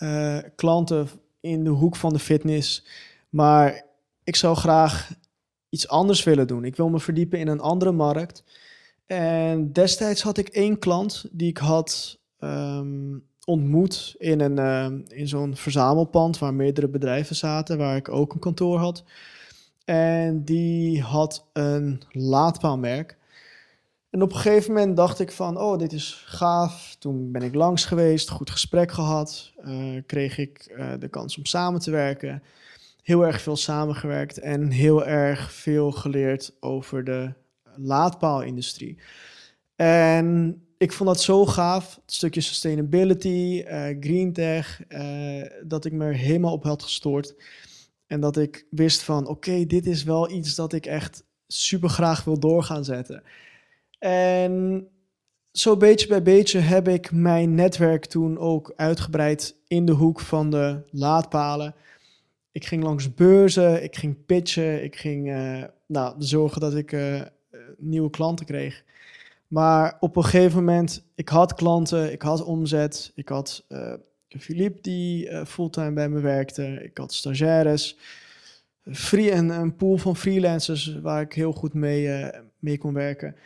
uh, 0.03 0.39
klanten 0.55 1.09
in 1.41 1.65
de 1.65 1.71
hoek 1.71 1.97
van 1.97 2.13
de 2.13 2.19
fitness. 2.19 2.87
Maar 3.29 3.85
ik 4.25 4.37
zou 4.37 4.57
graag 4.57 5.11
iets 5.69 5.89
anders 5.89 6.25
willen 6.25 6.47
doen. 6.47 6.65
Ik 6.65 6.77
wil 6.77 6.89
me 6.89 7.01
verdiepen 7.01 7.39
in 7.39 7.49
een 7.49 7.61
andere 7.61 7.93
markt. 7.93 8.45
En 9.07 9.73
destijds 9.73 10.23
had 10.23 10.39
ik 10.39 10.49
één 10.49 10.79
klant 10.79 11.25
die 11.33 11.49
ik 11.49 11.59
had 11.59 12.19
um, 12.39 13.27
ontmoet 13.47 14.15
in, 14.19 14.41
een, 14.41 14.59
uh, 14.59 15.19
in 15.19 15.29
zo'n 15.29 15.57
verzamelpand 15.57 16.39
waar 16.39 16.55
meerdere 16.55 16.89
bedrijven 16.89 17.37
zaten, 17.37 17.79
waar 17.79 17.97
ik 17.97 18.09
ook 18.09 18.33
een 18.33 18.41
kantoor 18.41 18.79
had. 18.79 19.05
En 19.85 20.45
die 20.45 21.03
had 21.03 21.47
een 21.53 22.03
laadpaalmerk. 22.11 23.17
En 24.11 24.23
op 24.23 24.33
een 24.33 24.37
gegeven 24.37 24.73
moment 24.73 24.97
dacht 24.97 25.21
ik 25.21 25.33
van, 25.33 25.61
oh, 25.61 25.79
dit 25.79 25.93
is 25.93 26.23
gaaf. 26.27 26.97
Toen 26.99 27.33
ben 27.33 27.43
ik 27.43 27.55
langs 27.55 27.85
geweest, 27.85 28.31
goed 28.31 28.51
gesprek 28.51 28.93
gehad. 28.93 29.53
Uh, 29.65 30.03
kreeg 30.07 30.39
ik 30.39 30.75
uh, 30.79 30.93
de 30.99 31.09
kans 31.09 31.39
om 31.39 31.45
samen 31.45 31.81
te 31.81 31.91
werken. 31.91 32.43
Heel 33.03 33.27
erg 33.27 33.41
veel 33.41 33.57
samengewerkt 33.57 34.39
en 34.39 34.71
heel 34.71 35.07
erg 35.07 35.53
veel 35.53 35.93
geleerd 35.93 36.53
over 36.61 37.05
de 37.05 37.33
laadpaalindustrie. 37.77 38.99
En 39.77 40.61
ik 40.79 40.93
vond 40.93 41.09
dat 41.09 41.21
zo 41.21 41.47
gaaf, 41.47 41.95
het 41.95 42.15
stukje 42.15 42.41
sustainability, 42.41 43.65
uh, 43.67 43.97
green 44.01 44.33
tech, 44.33 44.81
dat 45.65 45.85
ik 45.85 45.93
me 45.93 46.05
er 46.05 46.15
helemaal 46.15 46.53
op 46.53 46.63
had 46.63 46.83
gestoord. 46.83 47.35
En 48.07 48.21
dat 48.21 48.37
ik 48.37 48.67
wist 48.71 49.03
van, 49.03 49.29
oké, 49.29 49.67
dit 49.67 49.87
is 49.87 50.03
wel 50.03 50.31
iets 50.31 50.55
dat 50.55 50.73
ik 50.73 50.87
echt 50.87 51.25
super 51.47 51.89
graag 51.89 52.25
wil 52.25 52.39
doorgaan 52.39 52.85
zetten. 52.85 53.23
En 53.99 54.87
zo 55.53 55.77
beetje 55.77 56.07
bij 56.07 56.23
beetje 56.23 56.59
heb 56.59 56.89
ik 56.89 57.13
mijn 57.13 57.55
netwerk 57.55 58.05
toen 58.05 58.39
ook 58.39 58.73
uitgebreid 58.77 59.57
in 59.67 59.85
de 59.85 59.93
hoek 59.93 60.21
van 60.21 60.51
de 60.51 60.83
laadpalen. 60.91 61.75
Ik 62.53 62.65
ging 62.65 62.83
langs 62.83 63.15
beurzen, 63.15 63.83
ik 63.83 63.97
ging 63.97 64.27
pitchen, 64.27 64.85
ik 64.85 64.97
ging 64.97 65.29
uh, 65.29 65.65
nou, 65.87 66.15
zorgen 66.19 66.61
dat 66.61 66.75
ik 66.75 66.97
nieuwe 67.79 68.11
klanten 68.11 68.47
kreeg. 68.47 68.85
Maar 69.49 69.97
op 70.01 70.17
een 70.17 70.25
gegeven 70.25 70.65
moment, 70.65 71.03
ik 71.15 71.29
had 71.29 71.55
klanten, 71.55 72.13
ik 72.13 72.23
had 72.23 72.45
omzet, 72.45 73.13
ik 73.15 73.29
had 73.29 73.65
uh, 73.69 73.93
Philippe 74.29 74.81
die 74.81 75.47
fulltime 75.47 75.93
bij 75.93 76.09
me 76.09 76.21
werkte, 76.21 76.83
ik 76.83 76.99
had 76.99 77.13
stagiaires, 77.13 77.97
free, 78.93 79.31
en 79.31 79.49
een 79.49 79.77
pool 79.77 79.97
van 79.97 80.17
freelancers 80.17 80.99
waar 81.01 81.21
ik 81.21 81.33
heel 81.33 81.53
goed 81.53 81.75
mee, 81.75 82.31
mee 82.59 82.79
kon 82.79 82.93
werken. 82.93 83.37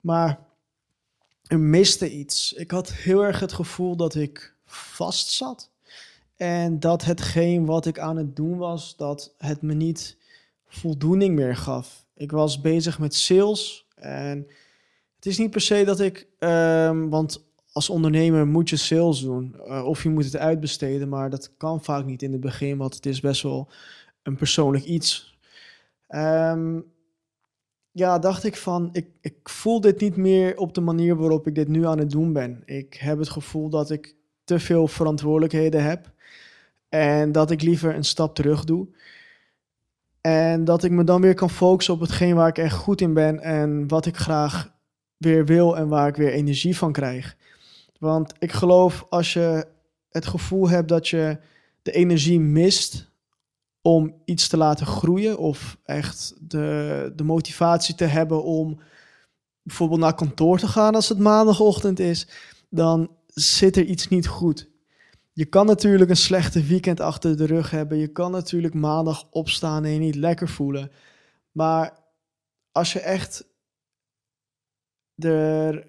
Maar 0.00 0.38
er 1.46 1.58
miste 1.58 2.10
iets. 2.10 2.52
Ik 2.52 2.70
had 2.70 2.92
heel 2.92 3.24
erg 3.24 3.40
het 3.40 3.52
gevoel 3.52 3.96
dat 3.96 4.14
ik 4.14 4.54
vast 4.66 5.28
zat. 5.28 5.70
En 6.36 6.80
dat 6.80 7.04
hetgeen 7.04 7.64
wat 7.64 7.86
ik 7.86 7.98
aan 7.98 8.16
het 8.16 8.36
doen 8.36 8.58
was, 8.58 8.96
dat 8.96 9.34
het 9.38 9.62
me 9.62 9.74
niet 9.74 10.16
voldoening 10.66 11.34
meer 11.34 11.56
gaf. 11.56 12.04
Ik 12.14 12.30
was 12.30 12.60
bezig 12.60 12.98
met 12.98 13.14
sales. 13.14 13.86
En 13.94 14.46
het 15.24 15.32
is 15.32 15.38
niet 15.38 15.50
per 15.50 15.60
se 15.60 15.84
dat 15.84 16.00
ik, 16.00 16.28
um, 16.38 17.10
want 17.10 17.46
als 17.72 17.90
ondernemer 17.90 18.46
moet 18.46 18.68
je 18.68 18.76
sales 18.76 19.20
doen. 19.20 19.56
Uh, 19.66 19.84
of 19.86 20.02
je 20.02 20.08
moet 20.08 20.24
het 20.24 20.36
uitbesteden, 20.36 21.08
maar 21.08 21.30
dat 21.30 21.56
kan 21.56 21.84
vaak 21.84 22.04
niet 22.04 22.22
in 22.22 22.32
het 22.32 22.40
begin, 22.40 22.76
want 22.76 22.94
het 22.94 23.06
is 23.06 23.20
best 23.20 23.42
wel 23.42 23.68
een 24.22 24.36
persoonlijk 24.36 24.84
iets. 24.84 25.38
Um, 26.08 26.84
ja, 27.90 28.18
dacht 28.18 28.44
ik 28.44 28.56
van, 28.56 28.88
ik, 28.92 29.06
ik 29.20 29.48
voel 29.48 29.80
dit 29.80 30.00
niet 30.00 30.16
meer 30.16 30.56
op 30.56 30.74
de 30.74 30.80
manier 30.80 31.16
waarop 31.16 31.46
ik 31.46 31.54
dit 31.54 31.68
nu 31.68 31.86
aan 31.86 31.98
het 31.98 32.10
doen 32.10 32.32
ben. 32.32 32.62
Ik 32.64 32.94
heb 32.94 33.18
het 33.18 33.28
gevoel 33.28 33.68
dat 33.68 33.90
ik 33.90 34.16
te 34.44 34.58
veel 34.58 34.88
verantwoordelijkheden 34.88 35.84
heb 35.84 36.12
en 36.88 37.32
dat 37.32 37.50
ik 37.50 37.62
liever 37.62 37.94
een 37.94 38.04
stap 38.04 38.34
terug 38.34 38.64
doe. 38.64 38.88
En 40.20 40.64
dat 40.64 40.84
ik 40.84 40.90
me 40.90 41.04
dan 41.04 41.20
weer 41.20 41.34
kan 41.34 41.50
focussen 41.50 41.94
op 41.94 42.00
hetgeen 42.00 42.34
waar 42.34 42.48
ik 42.48 42.58
echt 42.58 42.76
goed 42.76 43.00
in 43.00 43.14
ben 43.14 43.40
en 43.40 43.88
wat 43.88 44.06
ik 44.06 44.16
graag 44.16 44.73
weer 45.24 45.46
wil 45.46 45.76
en 45.76 45.88
waar 45.88 46.08
ik 46.08 46.16
weer 46.16 46.32
energie 46.32 46.76
van 46.76 46.92
krijg. 46.92 47.36
Want 47.98 48.32
ik 48.38 48.52
geloof 48.52 49.06
als 49.08 49.32
je 49.32 49.66
het 50.10 50.26
gevoel 50.26 50.68
hebt 50.68 50.88
dat 50.88 51.08
je 51.08 51.38
de 51.82 51.92
energie 51.92 52.40
mist 52.40 53.10
om 53.82 54.14
iets 54.24 54.48
te 54.48 54.56
laten 54.56 54.86
groeien 54.86 55.38
of 55.38 55.78
echt 55.84 56.34
de, 56.40 57.12
de 57.16 57.24
motivatie 57.24 57.94
te 57.94 58.04
hebben 58.04 58.42
om 58.42 58.80
bijvoorbeeld 59.62 60.00
naar 60.00 60.14
kantoor 60.14 60.58
te 60.58 60.68
gaan 60.68 60.94
als 60.94 61.08
het 61.08 61.18
maandagochtend 61.18 61.98
is, 61.98 62.26
dan 62.68 63.10
zit 63.26 63.76
er 63.76 63.84
iets 63.84 64.08
niet 64.08 64.26
goed. 64.26 64.68
Je 65.32 65.44
kan 65.44 65.66
natuurlijk 65.66 66.10
een 66.10 66.16
slechte 66.16 66.62
weekend 66.62 67.00
achter 67.00 67.36
de 67.36 67.46
rug 67.46 67.70
hebben. 67.70 67.98
Je 67.98 68.08
kan 68.08 68.30
natuurlijk 68.30 68.74
maandag 68.74 69.26
opstaan 69.30 69.84
en 69.84 69.90
je 69.90 69.98
niet 69.98 70.14
lekker 70.14 70.48
voelen. 70.48 70.90
Maar 71.52 71.98
als 72.72 72.92
je 72.92 73.00
echt 73.00 73.44
er 75.18 75.86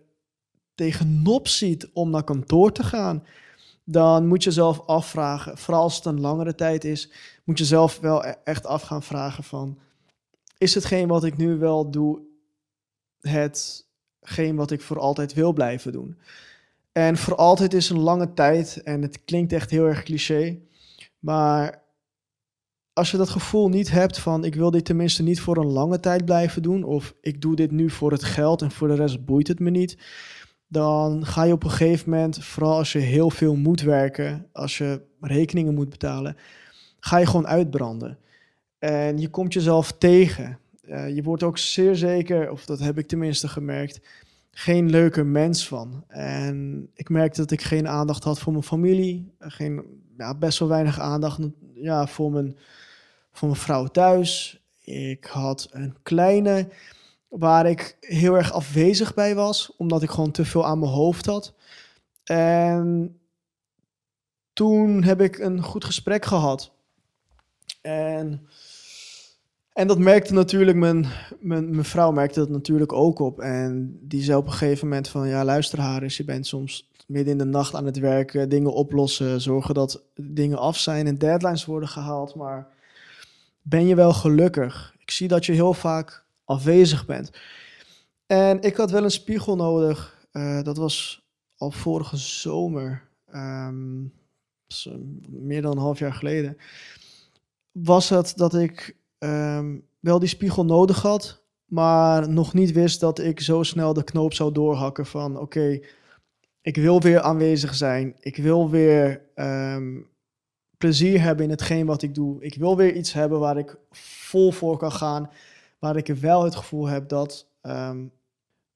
tegenop 0.76 1.48
ziet 1.48 1.90
om 1.94 2.10
naar 2.10 2.24
kantoor 2.24 2.72
te 2.72 2.84
gaan, 2.84 3.24
dan 3.84 4.28
moet 4.28 4.44
je 4.44 4.52
zelf 4.52 4.80
afvragen, 4.86 5.58
vooral 5.58 5.82
als 5.82 5.96
het 5.96 6.06
een 6.06 6.20
langere 6.20 6.56
tijd 6.56 6.84
is, 6.84 7.12
moet 7.44 7.58
je 7.58 7.66
zelf 7.66 8.00
wel 8.00 8.26
e-, 8.26 8.34
echt 8.44 8.66
af 8.66 8.82
gaan 8.82 9.04
vragen 9.04 9.44
van, 9.44 9.80
is 10.58 10.76
hetgeen 10.76 11.08
wat 11.08 11.24
ik 11.24 11.38
nu 11.38 11.58
wel 11.58 11.92
doe, 11.92 12.20
hetgeen 13.22 14.56
wat 14.56 14.72
ik 14.72 14.82
voor 14.82 15.00
altijd 15.00 15.34
wil 15.34 15.54
blijven 15.54 15.92
doen? 15.92 16.18
En 16.92 17.18
voor 17.18 17.36
altijd 17.36 17.74
is 17.74 17.90
een 17.90 18.00
lange 18.00 18.34
tijd 18.34 18.84
en 18.84 19.02
het 19.02 19.24
klinkt 19.26 19.54
echt 19.54 19.70
heel 19.70 19.86
erg 19.86 20.04
cliché, 20.04 20.60
maar 21.20 21.84
als 22.96 23.12
je 23.12 23.18
dat 23.18 23.30
gevoel 23.30 23.70
niet 23.70 23.92
hebt 23.92 24.20
van 24.20 24.44
ik 24.46 24.56
wil 24.56 24.72
dit 24.72 24.86
tenminste 24.86 25.24
niet 25.24 25.40
voor 25.40 25.58
een 25.58 25.72
lange 25.72 26.00
tijd 26.00 26.26
blijven 26.26 26.62
doen 26.62 26.84
of 26.84 27.16
ik 27.22 27.42
doe 27.42 27.56
dit 27.56 27.72
nu 27.72 27.90
voor 27.90 28.12
het 28.12 28.24
geld 28.24 28.62
en 28.62 28.72
voor 28.72 28.88
de 28.88 28.96
rest 28.96 29.26
boeit 29.26 29.48
het 29.48 29.60
me 29.60 29.70
niet, 29.70 29.98
dan 30.68 31.26
ga 31.26 31.44
je 31.44 31.54
op 31.54 31.64
een 31.64 31.70
gegeven 31.70 32.10
moment, 32.10 32.44
vooral 32.44 32.78
als 32.78 32.92
je 32.92 33.00
heel 33.00 33.30
veel 33.30 33.56
moet 33.56 33.82
werken, 33.82 34.48
als 34.52 34.78
je 34.78 35.02
rekeningen 35.20 35.74
moet 35.74 35.90
betalen, 35.90 36.38
ga 37.00 37.18
je 37.18 37.26
gewoon 37.26 37.48
uitbranden. 37.48 38.18
En 38.80 39.18
je 39.18 39.30
komt 39.30 39.54
jezelf 39.54 39.92
tegen. 39.92 40.60
Uh, 40.84 41.16
je 41.16 41.24
wordt 41.24 41.44
ook 41.44 41.58
zeer 41.58 41.96
zeker, 41.96 42.52
of 42.52 42.66
dat 42.66 42.80
heb 42.80 42.98
ik 42.98 43.08
tenminste 43.08 43.48
gemerkt, 43.48 44.00
geen 44.52 44.90
leuke 44.90 45.24
mens 45.24 45.68
van. 45.68 46.04
En 46.08 46.90
ik 46.94 47.10
merkte 47.10 47.42
dat 47.42 47.52
ik 47.52 47.62
geen 47.62 47.88
aandacht 47.88 48.24
had 48.24 48.40
voor 48.40 48.52
mijn 48.52 48.64
familie, 48.64 49.32
geen, 49.40 49.84
ja, 50.18 50.36
best 50.36 50.60
wel 50.60 50.68
weinig 50.68 51.00
aandacht 51.00 51.40
ja, 51.74 52.08
voor, 52.08 52.32
mijn, 52.32 52.58
voor 53.36 53.48
mijn 53.48 53.60
vrouw 53.60 53.86
thuis. 53.86 54.60
Ik 54.82 55.26
had 55.26 55.68
een 55.72 55.96
kleine 56.04 56.68
waar 57.28 57.66
ik 57.66 57.98
heel 58.00 58.36
erg 58.36 58.52
afwezig 58.52 59.14
bij 59.14 59.36
was, 59.36 59.74
omdat 59.78 60.04
ik 60.04 60.10
gewoon 60.10 60.32
te 60.32 60.46
veel 60.46 60.66
aan 60.66 60.80
mijn 60.80 60.92
hoofd 60.92 61.26
had. 61.26 61.54
En 62.24 63.20
toen 64.54 65.04
heb 65.04 65.22
ik 65.22 65.38
een 65.40 65.62
goed 65.64 65.86
gesprek 65.86 66.26
gehad. 66.26 66.72
En, 67.82 68.48
en 69.74 69.88
dat 69.88 70.00
merkte 70.00 70.34
natuurlijk, 70.34 70.78
mijn, 70.78 71.06
mijn, 71.40 71.70
mijn 71.70 71.86
vrouw 71.86 72.12
merkte 72.12 72.40
dat 72.40 72.50
natuurlijk 72.50 72.94
ook 72.94 73.20
op. 73.20 73.40
En 73.40 74.00
die 74.02 74.24
zei 74.24 74.38
op 74.38 74.46
een 74.46 74.52
gegeven 74.52 74.88
moment 74.88 75.08
van, 75.08 75.28
ja 75.28 75.44
luister 75.44 76.14
je 76.18 76.24
bent 76.24 76.48
soms 76.48 76.90
midden 77.08 77.32
in 77.32 77.38
de 77.38 77.46
nacht 77.46 77.76
aan 77.76 77.86
het 77.86 78.00
werken, 78.00 78.50
dingen 78.50 78.74
oplossen, 78.74 79.42
zorgen 79.42 79.74
dat 79.74 80.04
dingen 80.16 80.58
af 80.58 80.78
zijn 80.78 81.08
en 81.08 81.18
deadlines 81.18 81.66
worden 81.66 81.90
gehaald. 81.90 82.36
Maar 82.36 82.68
ben 83.68 83.88
je 83.88 83.96
wel 83.96 84.14
gelukkig? 84.14 84.96
Ik 84.98 85.12
zie 85.12 85.28
dat 85.28 85.46
je 85.46 85.52
heel 85.52 85.74
vaak 85.74 86.26
afwezig 86.44 87.06
bent. 87.06 87.32
En 88.26 88.62
ik 88.62 88.76
had 88.76 88.92
wel 88.92 89.04
een 89.04 89.12
spiegel 89.12 89.56
nodig. 89.56 90.28
Uh, 90.32 90.62
dat 90.62 90.78
was 90.78 91.28
al 91.58 91.72
vorige 91.72 92.18
zomer, 92.18 93.08
um, 93.34 94.14
meer 95.30 95.62
dan 95.62 95.72
een 95.72 95.78
half 95.78 96.00
jaar 96.00 96.14
geleden. 96.14 96.58
Was 97.72 98.10
het 98.10 98.34
dat 98.36 98.56
ik 98.56 98.98
um, 99.20 99.88
wel 100.00 100.20
die 100.20 100.30
spiegel 100.30 100.66
nodig 100.66 101.02
had, 101.02 101.44
maar 101.66 102.30
nog 102.30 102.54
niet 102.54 102.72
wist 102.72 103.00
dat 103.00 103.20
ik 103.20 103.40
zo 103.40 103.64
snel 103.64 103.94
de 103.94 104.04
knoop 104.04 104.34
zou 104.34 104.52
doorhakken 104.52 105.06
van 105.06 105.40
oké, 105.40 105.80
ik 106.62 106.76
wil 106.76 107.02
weer 107.02 107.22
aanwezig 107.22 107.76
zijn. 107.76 108.16
Ik 108.20 108.38
wil 108.38 108.70
weer 108.70 109.22
um, 109.36 110.08
plezier 110.86 111.22
hebben 111.22 111.46
in 111.46 111.52
hetgeen 111.52 111.86
wat 111.86 112.02
ik 112.02 112.16
doe. 112.16 112.44
Ik 112.44 112.56
wil 112.56 112.78
weer 112.78 112.96
iets 112.96 113.14
hebben 113.14 113.40
waar 113.40 113.58
ik 113.58 113.78
vol 113.92 114.52
voor 114.52 114.78
kan 114.78 114.92
gaan 114.92 115.30
waar 115.80 115.96
ik 115.96 116.08
wel 116.08 116.44
het 116.44 116.56
gevoel 116.56 116.86
heb 116.86 117.10
dat, 117.10 117.48
um, 117.62 118.12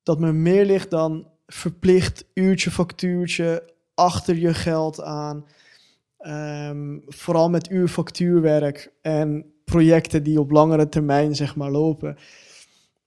dat 0.04 0.20
me 0.20 0.32
meer 0.32 0.66
ligt 0.66 0.90
dan 0.90 1.28
verplicht 1.48 2.26
uurtje, 2.34 2.72
factuurtje, 2.72 3.74
achter 3.94 4.36
je 4.36 4.54
geld 4.54 5.02
aan. 5.02 5.46
Ehm, 6.18 6.98
vooral 7.08 7.50
met 7.50 7.70
uurfactuurwerk 7.70 8.92
en 9.02 9.54
projecten 9.64 10.24
die 10.24 10.40
op 10.40 10.52
langere 10.52 10.90
termijn 10.90 11.36
zeg 11.36 11.56
maar 11.56 11.72
lopen, 11.72 12.18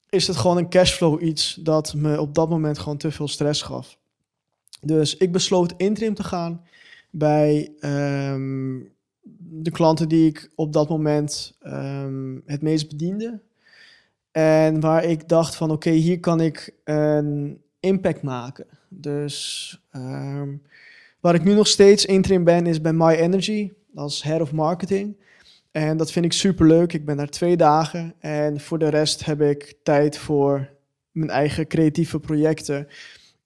is 0.08 0.26
het 0.26 0.36
gewoon 0.36 0.56
een 0.56 0.68
cashflow 0.68 1.22
iets 1.22 1.54
dat 1.54 1.94
me 1.94 2.20
op 2.20 2.34
dat 2.34 2.48
moment 2.48 2.78
gewoon 2.78 2.98
te 2.98 3.10
veel 3.10 3.28
stress 3.28 3.62
gaf. 3.62 3.98
Dus 4.80 5.16
ik 5.16 5.32
besloot 5.32 5.74
interim 5.76 6.14
te 6.14 6.24
gaan 6.24 6.64
bij 7.10 7.72
ehm, 7.80 8.80
de 9.54 9.70
klanten 9.70 10.08
die 10.08 10.28
ik 10.28 10.50
op 10.54 10.72
dat 10.72 10.88
moment 10.88 11.56
ehm, 11.60 12.38
het 12.46 12.62
meest 12.62 12.88
bediende. 12.88 13.40
En 14.30 14.80
waar 14.80 15.04
ik 15.04 15.28
dacht 15.28 15.56
van 15.56 15.70
oké, 15.70 15.90
hier 15.90 16.20
kan 16.20 16.40
ik 16.40 16.74
een 16.84 17.60
impact 17.80 18.22
maken. 18.22 18.66
Dus 18.88 19.78
ehm, 19.90 20.48
waar 21.20 21.34
ik 21.34 21.44
nu 21.44 21.54
nog 21.54 21.66
steeds 21.66 22.04
interim 22.04 22.44
ben 22.44 22.66
is 22.66 22.80
bij 22.80 22.92
My 22.92 23.14
Energy 23.14 23.72
als 23.94 24.22
head 24.22 24.40
of 24.40 24.52
marketing. 24.52 25.16
En 25.70 25.96
dat 25.96 26.12
vind 26.12 26.24
ik 26.24 26.32
super 26.32 26.66
leuk. 26.66 26.92
Ik 26.92 27.04
ben 27.04 27.16
daar 27.16 27.28
twee 27.28 27.56
dagen 27.56 28.14
en 28.18 28.60
voor 28.60 28.78
de 28.78 28.88
rest 28.88 29.24
heb 29.24 29.40
ik 29.40 29.74
tijd 29.82 30.18
voor 30.18 30.70
mijn 31.10 31.30
eigen 31.30 31.66
creatieve 31.66 32.20
projecten. 32.20 32.88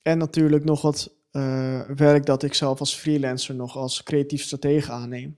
En 0.03 0.19
natuurlijk 0.19 0.65
nog 0.65 0.83
wat 0.83 1.15
uh, 1.33 1.81
werk 1.81 2.27
dat 2.27 2.43
ik 2.43 2.55
zelf 2.55 2.81
als 2.81 2.95
freelancer 2.95 3.55
nog 3.55 3.77
als 3.77 4.03
creatief 4.03 4.43
stratege 4.43 4.93
aanneem. 4.93 5.37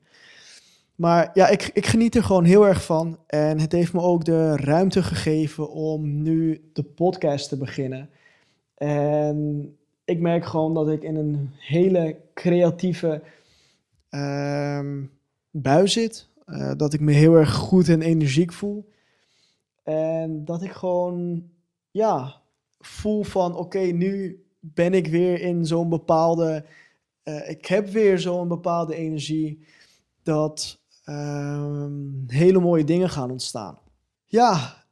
Maar 0.98 1.30
ja, 1.34 1.48
ik, 1.48 1.70
ik 1.72 1.86
geniet 1.86 2.14
er 2.14 2.22
gewoon 2.22 2.44
heel 2.44 2.66
erg 2.66 2.84
van. 2.84 3.18
En 3.26 3.58
het 3.58 3.72
heeft 3.72 3.92
me 3.92 4.00
ook 4.00 4.24
de 4.24 4.56
ruimte 4.56 5.02
gegeven 5.02 5.70
om 5.70 6.22
nu 6.22 6.70
de 6.72 6.82
podcast 6.82 7.48
te 7.48 7.56
beginnen. 7.56 8.10
En 8.74 9.76
ik 10.04 10.20
merk 10.20 10.44
gewoon 10.44 10.74
dat 10.74 10.88
ik 10.88 11.02
in 11.02 11.16
een 11.16 11.50
hele 11.58 12.16
creatieve 12.34 13.22
uh, 14.10 14.80
bui 15.50 15.88
zit. 15.88 16.28
Uh, 16.46 16.72
dat 16.76 16.92
ik 16.92 17.00
me 17.00 17.12
heel 17.12 17.34
erg 17.34 17.54
goed 17.54 17.88
en 17.88 18.02
energiek 18.02 18.52
voel. 18.52 18.88
En 19.82 20.44
dat 20.44 20.62
ik 20.62 20.72
gewoon, 20.72 21.48
ja, 21.90 22.42
voel 22.78 23.22
van 23.22 23.56
oké, 23.56 23.78
nu 23.78 24.42
ben 24.60 24.94
ik 24.94 25.06
weer 25.06 25.40
in 25.40 25.66
zo'n 25.66 25.88
bepaalde. 25.88 26.64
Uh, 27.24 27.50
ik 27.50 27.66
heb 27.66 27.88
weer 27.88 28.18
zo'n 28.18 28.48
bepaalde 28.48 28.94
energie. 28.94 29.66
Dat 30.22 30.77
uh, 31.08 31.86
hele 32.26 32.60
mooie 32.60 32.84
dingen 32.84 33.10
gaan 33.10 33.30
ontstaan. 33.30 33.78
Ja, 34.24 34.84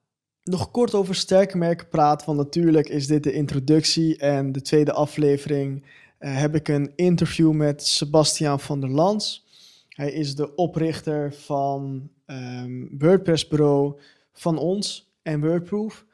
nog 0.43 0.71
kort 0.71 0.95
over 0.95 1.15
sterke 1.15 1.59
merken 1.59 1.89
praten. 1.89 2.27
Want 2.27 2.39
natuurlijk 2.39 2.89
is 2.89 3.07
dit 3.07 3.23
de 3.23 3.33
introductie. 3.33 4.17
En 4.17 4.53
de 4.53 4.63
tweede 4.63 4.93
aflevering 4.93 5.83
uh, 6.21 6.39
heb 6.39 6.55
ik 6.55 6.69
een 6.69 6.93
interview 6.97 7.53
met 7.53 7.87
Sebastiaan 7.87 8.61
van 8.61 8.81
der 8.81 8.91
Lans. 8.91 9.47
Hij 9.89 10.13
is 10.13 10.35
de 10.35 10.55
oprichter 10.55 11.33
van 11.33 12.11
um, 12.27 12.89
WordPress 12.99 13.49
bureau 13.49 14.01
van 14.33 14.59
ons 14.59 15.13
en 15.23 15.41
WordProof. 15.41 16.05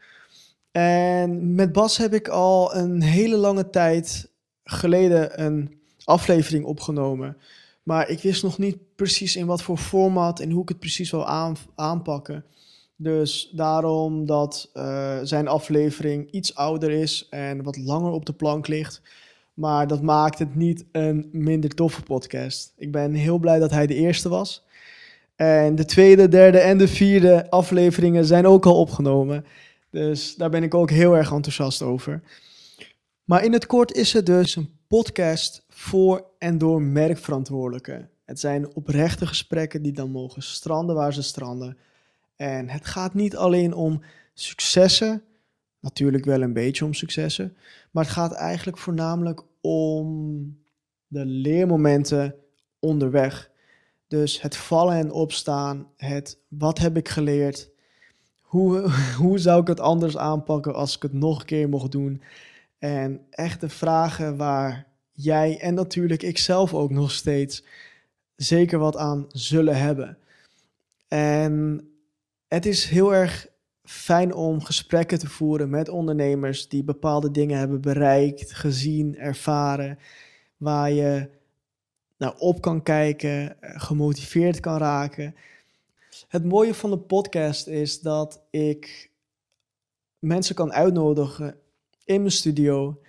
En 0.70 1.54
met 1.54 1.72
Bas 1.72 1.96
heb 1.96 2.14
ik 2.14 2.28
al 2.28 2.74
een 2.74 3.02
hele 3.02 3.36
lange 3.36 3.70
tijd 3.70 4.30
geleden 4.64 5.42
een 5.42 5.80
aflevering 6.04 6.64
opgenomen. 6.64 7.36
Maar 7.82 8.08
ik 8.08 8.20
wist 8.20 8.42
nog 8.42 8.58
niet 8.58 8.76
precies 8.96 9.36
in 9.36 9.46
wat 9.46 9.62
voor 9.62 9.76
format 9.76 10.40
en 10.40 10.50
hoe 10.50 10.62
ik 10.62 10.68
het 10.68 10.78
precies 10.78 11.10
wil 11.10 11.26
aan, 11.26 11.56
aanpakken. 11.74 12.44
Dus 12.96 13.50
daarom 13.52 14.26
dat 14.26 14.70
uh, 14.74 15.18
zijn 15.22 15.48
aflevering 15.48 16.30
iets 16.30 16.54
ouder 16.54 16.90
is 16.90 17.26
en 17.30 17.62
wat 17.62 17.76
langer 17.76 18.12
op 18.12 18.26
de 18.26 18.32
plank 18.32 18.66
ligt. 18.68 19.02
Maar 19.54 19.86
dat 19.86 20.02
maakt 20.02 20.38
het 20.38 20.54
niet 20.54 20.84
een 20.92 21.28
minder 21.32 21.70
toffe 21.70 22.02
podcast. 22.02 22.72
Ik 22.76 22.92
ben 22.92 23.12
heel 23.12 23.38
blij 23.38 23.58
dat 23.58 23.70
hij 23.70 23.86
de 23.86 23.94
eerste 23.94 24.28
was. 24.28 24.64
En 25.36 25.74
de 25.74 25.84
tweede, 25.84 26.28
derde 26.28 26.58
en 26.58 26.78
de 26.78 26.88
vierde 26.88 27.50
afleveringen 27.50 28.24
zijn 28.24 28.46
ook 28.46 28.66
al 28.66 28.78
opgenomen. 28.78 29.44
Dus 29.90 30.34
daar 30.34 30.50
ben 30.50 30.62
ik 30.62 30.74
ook 30.74 30.90
heel 30.90 31.16
erg 31.16 31.32
enthousiast 31.32 31.82
over. 31.82 32.22
Maar 33.24 33.44
in 33.44 33.52
het 33.52 33.66
kort 33.66 33.92
is 33.92 34.12
het 34.12 34.26
dus 34.26 34.56
een 34.56 34.70
podcast 34.88 35.61
voor 35.82 36.24
en 36.38 36.58
door 36.58 36.82
merkverantwoordelijken. 36.82 38.10
Het 38.24 38.40
zijn 38.40 38.74
oprechte 38.74 39.26
gesprekken 39.26 39.82
die 39.82 39.92
dan 39.92 40.10
mogen 40.10 40.42
stranden 40.42 40.96
waar 40.96 41.12
ze 41.12 41.22
stranden. 41.22 41.76
En 42.36 42.68
het 42.68 42.86
gaat 42.86 43.14
niet 43.14 43.36
alleen 43.36 43.74
om 43.74 44.02
successen, 44.34 45.22
natuurlijk 45.80 46.24
wel 46.24 46.42
een 46.42 46.52
beetje 46.52 46.84
om 46.84 46.94
successen, 46.94 47.56
maar 47.90 48.04
het 48.04 48.12
gaat 48.12 48.32
eigenlijk 48.32 48.78
voornamelijk 48.78 49.42
om 49.60 50.58
de 51.06 51.24
leermomenten 51.24 52.34
onderweg. 52.78 53.50
Dus 54.08 54.40
het 54.40 54.56
vallen 54.56 54.96
en 54.96 55.10
opstaan, 55.10 55.88
het 55.96 56.38
wat 56.48 56.78
heb 56.78 56.96
ik 56.96 57.08
geleerd, 57.08 57.70
hoe, 58.40 58.90
hoe 59.20 59.38
zou 59.38 59.60
ik 59.60 59.66
het 59.66 59.80
anders 59.80 60.16
aanpakken 60.16 60.74
als 60.74 60.96
ik 60.96 61.02
het 61.02 61.12
nog 61.12 61.40
een 61.40 61.46
keer 61.46 61.68
mocht 61.68 61.92
doen. 61.92 62.22
En 62.78 63.20
echt 63.30 63.60
de 63.60 63.68
vragen 63.68 64.36
waar 64.36 64.90
jij 65.22 65.58
en 65.60 65.74
natuurlijk 65.74 66.22
ik 66.22 66.38
zelf 66.38 66.74
ook 66.74 66.90
nog 66.90 67.10
steeds 67.10 67.64
zeker 68.36 68.78
wat 68.78 68.96
aan 68.96 69.26
zullen 69.28 69.76
hebben. 69.76 70.18
En 71.08 71.86
het 72.48 72.66
is 72.66 72.84
heel 72.84 73.14
erg 73.14 73.46
fijn 73.84 74.34
om 74.34 74.62
gesprekken 74.62 75.18
te 75.18 75.28
voeren 75.28 75.70
met 75.70 75.88
ondernemers 75.88 76.68
die 76.68 76.84
bepaalde 76.84 77.30
dingen 77.30 77.58
hebben 77.58 77.80
bereikt, 77.80 78.52
gezien, 78.52 79.18
ervaren, 79.18 79.98
waar 80.56 80.92
je 80.92 81.28
naar 82.16 82.34
op 82.36 82.60
kan 82.60 82.82
kijken, 82.82 83.56
gemotiveerd 83.60 84.60
kan 84.60 84.78
raken. 84.78 85.34
Het 86.28 86.44
mooie 86.44 86.74
van 86.74 86.90
de 86.90 86.98
podcast 86.98 87.66
is 87.66 88.00
dat 88.00 88.40
ik 88.50 89.10
mensen 90.18 90.54
kan 90.54 90.72
uitnodigen 90.72 91.56
in 92.04 92.20
mijn 92.20 92.32
studio, 92.32 93.00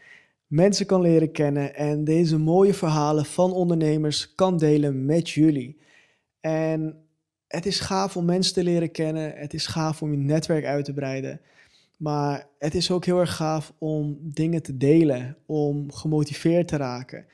mensen 0.53 0.85
kan 0.85 1.01
leren 1.01 1.31
kennen 1.31 1.75
en 1.75 2.03
deze 2.03 2.37
mooie 2.37 2.73
verhalen 2.73 3.25
van 3.25 3.53
ondernemers 3.53 4.35
kan 4.35 4.57
delen 4.57 5.05
met 5.05 5.29
jullie. 5.29 5.77
En 6.39 7.05
het 7.47 7.65
is 7.65 7.79
gaaf 7.79 8.17
om 8.17 8.25
mensen 8.25 8.53
te 8.53 8.63
leren 8.63 8.91
kennen. 8.91 9.33
Het 9.35 9.53
is 9.53 9.67
gaaf 9.67 10.01
om 10.01 10.11
je 10.11 10.17
netwerk 10.17 10.65
uit 10.65 10.85
te 10.85 10.93
breiden. 10.93 11.41
Maar 11.97 12.47
het 12.59 12.75
is 12.75 12.91
ook 12.91 13.05
heel 13.05 13.19
erg 13.19 13.35
gaaf 13.35 13.73
om 13.77 14.17
dingen 14.21 14.61
te 14.61 14.77
delen, 14.77 15.37
om 15.45 15.91
gemotiveerd 15.91 16.67
te 16.67 16.77
raken. 16.77 17.25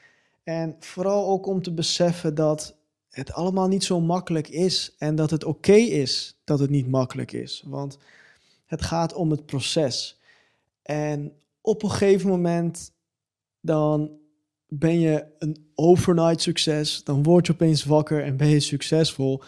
En 0.44 0.76
vooral 0.80 1.28
ook 1.28 1.46
om 1.46 1.62
te 1.62 1.74
beseffen 1.74 2.36
dat 2.36 2.76
het 3.10 3.34
allemaal 3.34 3.68
niet 3.68 3.84
zo 3.84 4.02
makkelijk 4.02 4.48
is 4.48 4.96
en 4.98 5.16
dat 5.16 5.30
het 5.30 5.44
oké 5.44 5.76
is 5.76 6.40
dat 6.44 6.60
het 6.60 6.70
niet 6.70 6.88
makkelijk 6.88 7.32
is. 7.32 7.64
Want 7.66 7.98
het 8.66 8.82
gaat 8.82 9.14
om 9.14 9.32
het 9.32 9.46
proces. 9.46 10.20
En 10.82 11.32
op 11.62 11.84
een 11.84 11.92
gegeven 11.92 12.30
moment 12.30 12.92
dan 13.62 14.12
ben 14.68 15.00
je 15.00 15.26
een 15.40 15.72
overnight 15.76 16.42
succes, 16.42 17.04
dan 17.04 17.24
word 17.24 17.48
je 17.48 17.54
opeens 17.54 17.86
wakker 17.86 18.24
en 18.24 18.38
ben 18.38 18.48
je 18.48 18.60
succesvol. 18.60 19.42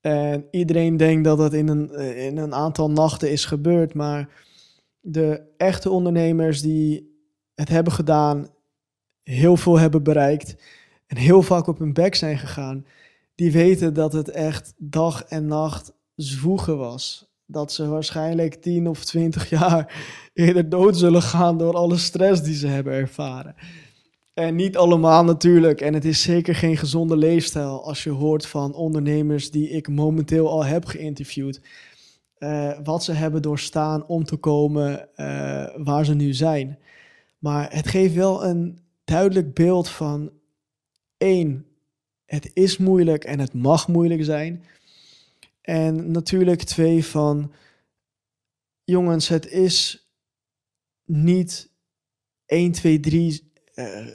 En 0.00 0.46
iedereen 0.50 0.96
denkt 0.96 1.24
dat 1.24 1.38
dat 1.38 1.52
in 1.52 1.68
een, 1.68 1.90
eh, 1.90 2.26
in 2.26 2.36
een 2.36 2.54
aantal 2.54 2.90
nachten 2.90 3.30
is 3.30 3.44
gebeurd. 3.44 3.94
Maar 3.94 4.28
de 5.00 5.42
echte 5.56 5.90
ondernemers 5.90 6.62
die 6.62 7.18
het 7.54 7.68
hebben 7.68 7.92
gedaan, 7.92 8.48
heel 9.22 9.56
veel 9.56 9.78
hebben 9.78 10.02
bereikt 10.02 10.56
en 11.06 11.16
heel 11.16 11.42
vaak 11.42 11.66
op 11.66 11.78
hun 11.78 11.92
bek 11.92 12.14
zijn 12.14 12.38
gegaan, 12.38 12.86
die 13.34 13.52
weten 13.52 13.94
dat 13.94 14.12
het 14.12 14.28
echt 14.28 14.74
dag 14.76 15.24
en 15.24 15.46
nacht 15.46 15.92
zwoegen 16.14 16.78
was. 16.78 17.29
Dat 17.50 17.72
ze 17.72 17.88
waarschijnlijk 17.88 18.54
10 18.54 18.88
of 18.88 19.04
20 19.04 19.48
jaar 19.50 19.94
eerder 20.32 20.68
dood 20.68 20.96
zullen 20.96 21.22
gaan 21.22 21.58
door 21.58 21.74
alle 21.74 21.96
stress 21.96 22.42
die 22.42 22.54
ze 22.54 22.66
hebben 22.66 22.92
ervaren. 22.92 23.54
En 24.34 24.54
niet 24.54 24.76
allemaal 24.76 25.24
natuurlijk. 25.24 25.80
En 25.80 25.94
het 25.94 26.04
is 26.04 26.22
zeker 26.22 26.54
geen 26.54 26.76
gezonde 26.76 27.16
leefstijl 27.16 27.84
als 27.84 28.04
je 28.04 28.10
hoort 28.10 28.46
van 28.46 28.74
ondernemers 28.74 29.50
die 29.50 29.70
ik 29.70 29.88
momenteel 29.88 30.50
al 30.50 30.64
heb 30.64 30.84
geïnterviewd. 30.84 31.60
Uh, 32.38 32.78
wat 32.84 33.04
ze 33.04 33.12
hebben 33.12 33.42
doorstaan 33.42 34.06
om 34.06 34.24
te 34.24 34.36
komen 34.36 35.08
uh, 35.16 35.66
waar 35.76 36.04
ze 36.04 36.14
nu 36.14 36.32
zijn. 36.32 36.78
Maar 37.38 37.72
het 37.72 37.88
geeft 37.88 38.14
wel 38.14 38.44
een 38.44 38.78
duidelijk 39.04 39.54
beeld 39.54 39.88
van 39.88 40.30
één, 41.16 41.66
het 42.24 42.50
is 42.52 42.76
moeilijk 42.76 43.24
en 43.24 43.38
het 43.38 43.54
mag 43.54 43.88
moeilijk 43.88 44.24
zijn. 44.24 44.64
En 45.70 46.10
natuurlijk 46.10 46.62
twee 46.62 47.04
van 47.04 47.52
jongens, 48.84 49.28
het 49.28 49.48
is 49.48 50.08
niet 51.04 51.70
1, 52.46 52.72
2, 52.72 53.00
3 53.00 53.52
uh, 53.74 54.06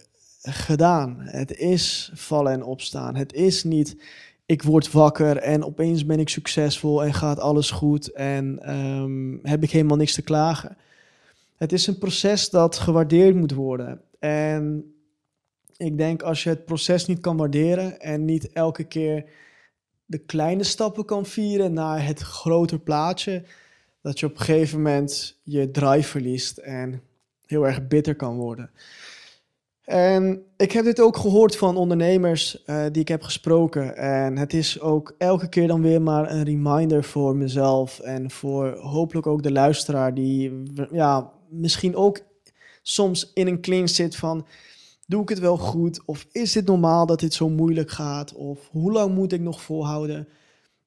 gedaan. 0.42 1.18
Het 1.20 1.58
is 1.58 2.12
vallen 2.14 2.54
en 2.54 2.64
opstaan. 2.64 3.16
Het 3.16 3.34
is 3.34 3.64
niet 3.64 3.98
ik 4.46 4.64
word 4.64 4.92
wakker 4.92 5.38
en 5.38 5.66
opeens 5.66 6.06
ben 6.06 6.20
ik 6.20 6.30
succesvol 6.30 7.04
en 7.04 7.14
gaat 7.14 7.40
alles 7.40 7.72
goed 7.72 8.12
en 8.12 8.76
um, 8.76 9.40
heb 9.44 9.64
ik 9.64 9.72
helemaal 9.72 9.98
niks 9.98 10.14
te 10.14 10.22
klagen. 10.22 10.78
Het 11.58 11.72
is 11.72 11.88
een 11.88 11.98
proces 11.98 12.50
dat 12.50 12.78
gewaardeerd 12.78 13.36
moet 13.36 13.54
worden. 13.54 14.02
En 14.20 14.94
Ik 15.78 15.98
denk 15.98 16.22
als 16.22 16.44
je 16.44 16.50
het 16.50 16.66
proces 16.66 17.06
niet 17.06 17.20
kan 17.20 17.38
waarderen 17.38 18.00
en 18.00 18.26
niet 18.26 18.52
elke 18.52 18.84
keer 18.84 19.26
de 20.06 20.18
kleine 20.18 20.64
stappen 20.64 21.06
kan 21.06 21.26
vieren 21.26 21.74
naar 21.74 22.06
het 22.06 22.20
groter 22.20 22.80
plaatje, 22.80 23.44
dat 24.02 24.20
je 24.20 24.26
op 24.26 24.32
een 24.32 24.46
gegeven 24.46 24.78
moment 24.78 25.40
je 25.44 25.72
drive 25.72 26.10
verliest 26.10 26.58
en 26.58 27.02
heel 27.46 27.68
erg 27.68 27.88
bitter 27.88 28.16
kan 28.16 28.36
worden. 28.36 28.70
En 29.86 30.44
ik 30.58 30.72
heb 30.72 30.86
dit 30.86 31.02
ook 31.02 31.18
gehoord 31.18 31.58
van 31.58 31.78
ondernemers 31.78 32.64
uh, 32.66 32.86
die 32.92 33.02
ik 33.02 33.08
heb 33.08 33.22
gesproken. 33.22 33.98
En 33.98 34.38
het 34.38 34.54
is 34.54 34.80
ook 34.80 35.16
elke 35.18 35.50
keer 35.50 35.68
dan 35.68 35.82
weer 35.82 36.02
maar 36.02 36.32
een 36.32 36.44
reminder 36.44 37.04
voor 37.04 37.36
mezelf 37.36 38.00
en 38.00 38.32
voor 38.32 38.78
hopelijk 38.78 39.28
ook 39.28 39.44
de 39.44 39.52
luisteraar 39.52 40.14
die 40.14 40.64
ja, 40.92 41.32
misschien 41.50 41.96
ook 41.96 42.20
soms 42.82 43.32
in 43.34 43.48
een 43.48 43.62
clinch 43.62 43.90
zit 43.90 44.16
van 44.16 44.46
doe 45.06 45.22
ik 45.22 45.30
het 45.30 45.40
wel 45.40 45.58
goed? 45.58 46.06
Of 46.06 46.28
is 46.32 46.52
dit 46.52 46.66
normaal 46.66 47.06
dat 47.06 47.20
dit 47.20 47.34
zo 47.34 47.50
moeilijk 47.50 47.92
gaat? 47.92 48.34
Of 48.34 48.70
hoe 48.72 48.92
lang 48.92 49.16
moet 49.16 49.34
ik 49.34 49.42
nog 49.42 49.62
volhouden? 49.62 50.28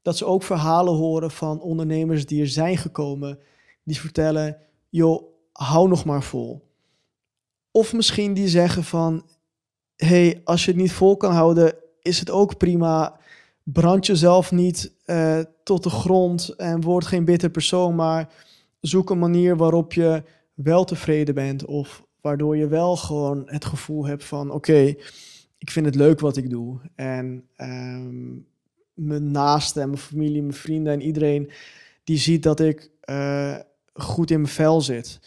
Dat 0.02 0.16
ze 0.16 0.24
ook 0.24 0.42
verhalen 0.42 0.94
horen 0.94 1.31
van 1.31 1.61
ondernemers 1.61 2.26
die 2.26 2.40
er 2.40 2.48
zijn 2.48 2.76
gekomen, 2.76 3.38
die 3.83 4.00
vertellen, 4.00 4.57
joh, 4.88 5.22
hou 5.52 5.88
nog 5.88 6.04
maar 6.04 6.22
vol. 6.22 6.66
Of 7.70 7.92
misschien 7.92 8.35
die 8.35 8.48
zeggen 8.48 8.85
van, 8.85 9.26
hey, 9.96 10.40
als 10.44 10.64
je 10.64 10.70
het 10.70 10.81
niet 10.81 10.92
vol 10.92 11.16
kan 11.16 11.33
houden, 11.33 11.74
is 12.02 12.18
het 12.18 12.31
ook 12.31 12.57
prima. 12.57 13.20
Brand 13.62 14.07
jezelf 14.07 14.52
niet 14.52 14.92
uh, 15.07 15.38
tot 15.62 15.83
de 15.83 15.90
grond 15.90 16.48
en 16.48 16.81
word 16.81 17.07
geen 17.07 17.24
bitter 17.24 17.50
persoon, 17.50 17.94
maar 17.94 18.33
zoek 18.81 19.11
een 19.11 19.18
manier 19.18 19.57
waarop 19.57 19.92
je 19.92 20.22
wel 20.54 20.85
tevreden 20.85 21.35
bent 21.35 21.64
of 21.64 22.07
waardoor 22.20 22.57
je 22.57 22.68
wel 22.68 22.96
gewoon 22.96 23.42
het 23.46 23.64
gevoel 23.64 24.07
hebt 24.07 24.24
van 24.24 24.50
oké, 24.50 24.94
ik 25.59 25.70
vind 25.70 25.87
het 25.87 25.94
leuk 25.94 26.20
wat 26.20 26.37
ik 26.37 26.50
doe. 26.50 26.81
En 26.94 27.48
um, 27.57 28.46
mijn 28.94 29.31
naasten 29.31 29.83
en 29.83 29.88
mijn 29.88 30.00
familie, 30.00 30.42
mijn 30.42 30.54
vrienden 30.54 30.92
en 30.92 31.02
iedereen 31.02 31.50
die 32.04 32.18
ziet 32.18 32.42
dat 32.42 32.61
ik 32.61 32.90
uh, 33.04 33.57
goed 33.92 34.31
in 34.31 34.40
mijn 34.40 34.52
vel 34.52 34.81
zit. 34.81 35.20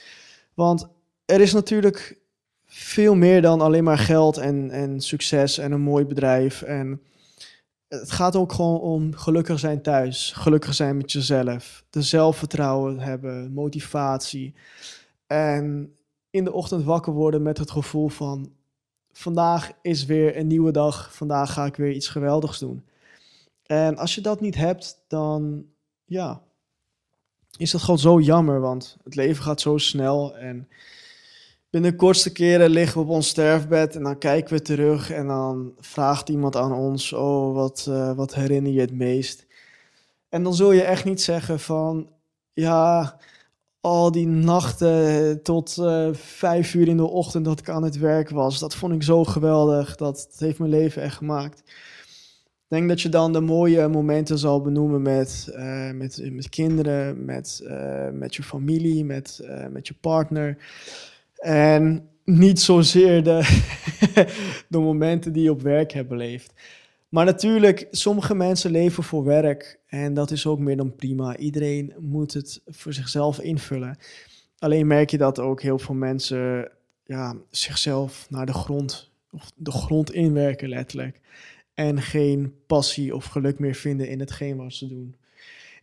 Want 0.54 0.88
er 1.26 1.42
is 1.42 1.54
natuurlijk 1.54 2.20
veel 2.66 3.16
meer 3.16 3.42
dan 3.42 3.62
alleen 3.62 3.84
maar 3.84 3.98
geld 3.98 4.38
en, 4.38 4.72
en 4.72 5.02
succes 5.02 5.58
en 5.58 5.72
een 5.72 5.82
mooi 5.82 6.06
bedrijf. 6.06 6.62
En 6.62 7.02
het 7.88 8.12
gaat 8.12 8.36
ook 8.36 8.52
gewoon 8.54 8.80
om 8.80 9.16
gelukkig 9.16 9.60
zijn 9.60 9.82
thuis, 9.82 10.32
gelukkig 10.32 10.74
zijn 10.74 10.98
met 10.98 11.12
jezelf, 11.12 11.84
de 11.90 12.02
zelfvertrouwen 12.02 13.00
hebben, 13.00 13.54
motivatie. 13.54 14.56
En 15.28 15.96
in 16.32 16.44
de 16.44 16.54
ochtend 16.54 16.84
wakker 16.84 17.14
worden 17.14 17.42
met 17.42 17.58
het 17.58 17.72
gevoel 17.72 18.08
van 18.08 18.52
vandaag 19.12 19.72
is 19.82 20.06
weer 20.06 20.38
een 20.38 20.48
nieuwe 20.48 20.72
dag, 20.72 21.16
vandaag 21.16 21.54
ga 21.54 21.66
ik 21.66 21.76
weer 21.76 21.92
iets 21.92 22.08
geweldigs 22.08 22.60
doen. 22.60 22.86
En 23.66 23.98
als 23.98 24.16
je 24.16 24.22
dat 24.22 24.42
niet 24.42 24.56
hebt, 24.56 25.04
dan 25.08 25.66
ja, 26.06 26.42
is 27.58 27.72
dat 27.72 27.82
gewoon 27.82 28.00
zo 28.00 28.20
jammer, 28.20 28.60
want 28.60 28.98
het 29.04 29.16
leven 29.16 29.44
gaat 29.44 29.62
zo 29.62 29.78
snel 29.78 30.38
en 30.38 30.68
binnen 31.70 31.92
de 31.92 31.98
kortste 31.98 32.32
keren 32.32 32.70
liggen 32.70 32.98
we 32.98 33.08
op 33.08 33.10
ons 33.10 33.28
sterfbed 33.28 33.96
en 33.96 34.04
dan 34.04 34.18
kijken 34.18 34.54
we 34.54 34.62
terug 34.62 35.12
en 35.12 35.28
dan 35.28 35.74
vraagt 35.80 36.30
iemand 36.30 36.56
aan 36.56 36.74
ons, 36.74 37.14
oh, 37.14 37.54
wat, 37.54 37.86
uh, 37.90 38.14
wat 38.14 38.36
herinner 38.36 38.72
je 38.72 38.80
het 38.80 38.94
meest? 38.94 39.46
En 40.30 40.44
dan 40.44 40.54
zul 40.54 40.72
je 40.72 40.84
echt 40.84 41.06
niet 41.06 41.22
zeggen 41.22 41.60
van, 41.60 42.10
ja, 42.54 43.18
al 43.82 44.12
die 44.12 44.28
nachten 44.28 45.42
tot 45.44 45.78
uh, 45.80 46.10
vijf 46.14 46.74
uur 46.74 46.88
in 46.88 46.98
de 46.98 47.08
ochtend 47.08 47.46
dat 47.46 47.60
ik 47.60 47.70
aan 47.70 47.84
het 47.84 47.98
werk 47.98 48.30
was. 48.30 48.60
Dat 48.60 48.76
vond 48.76 48.94
ik 48.94 49.04
zo 49.04 49.24
geweldig. 49.24 49.96
Dat, 49.96 50.30
heeft 50.38 50.60
mijn 50.60 50.72
leven 50.72 51.02
echt 51.02 51.16
gemaakt. 51.16 51.60
Ik 51.60 52.78
denk 52.78 52.90
dat 52.90 53.02
je 53.02 53.10
dan 53.10 53.34
de 53.34 53.40
mooie 53.40 53.88
momenten 53.88 54.38
zal 54.38 54.62
benoemen 54.62 55.02
met, 55.02 55.52
uh, 55.56 55.92
met, 55.92 56.30
met 56.32 56.50
kinderen, 56.50 57.26
met, 57.26 57.62
uh, 57.64 58.10
met 58.10 58.36
je 58.36 58.44
familie, 58.44 59.06
met, 59.06 59.48
met 59.72 59.88
je 59.88 59.94
partner. 60.02 60.58
En 61.36 62.10
niet 62.26 62.60
zozeer 62.60 63.24
de, 63.24 63.62
de 64.68 64.80
momenten 64.80 65.34
die 65.34 65.44
je 65.44 65.52
op 65.52 65.62
werk 65.62 65.92
hebt 65.92 66.10
beleefd. 66.10 66.54
Maar 67.12 67.26
natuurlijk, 67.26 67.88
sommige 67.92 68.36
mensen 68.36 68.72
leven 68.72 69.04
voor 69.04 69.24
werk 69.24 69.80
en 69.88 70.14
dat 70.14 70.32
is 70.32 70.46
ook 70.46 70.60
meer 70.60 70.78
dan 70.78 70.96
prima. 70.96 71.38
Iedereen 71.38 71.94
moet 72.00 72.34
het 72.34 72.62
voor 72.66 72.94
zichzelf 72.94 73.40
invullen. 73.40 73.98
Alleen 74.60 74.88
merk 74.88 75.10
je 75.10 75.18
dat 75.18 75.40
ook 75.40 75.62
heel 75.62 75.80
veel 75.80 75.96
mensen 75.96 76.72
ja, 77.06 77.36
zichzelf 77.50 78.28
naar 78.30 78.46
de 78.46 78.54
grond, 78.54 79.12
of 79.32 79.52
de 79.56 79.72
grond 79.72 80.12
inwerken 80.12 80.70
letterlijk. 80.70 81.20
En 81.74 82.02
geen 82.02 82.56
passie 82.68 83.16
of 83.16 83.26
geluk 83.26 83.60
meer 83.60 83.76
vinden 83.76 84.08
in 84.08 84.20
hetgeen 84.20 84.58
wat 84.58 84.74
ze 84.74 84.88
doen. 84.88 85.16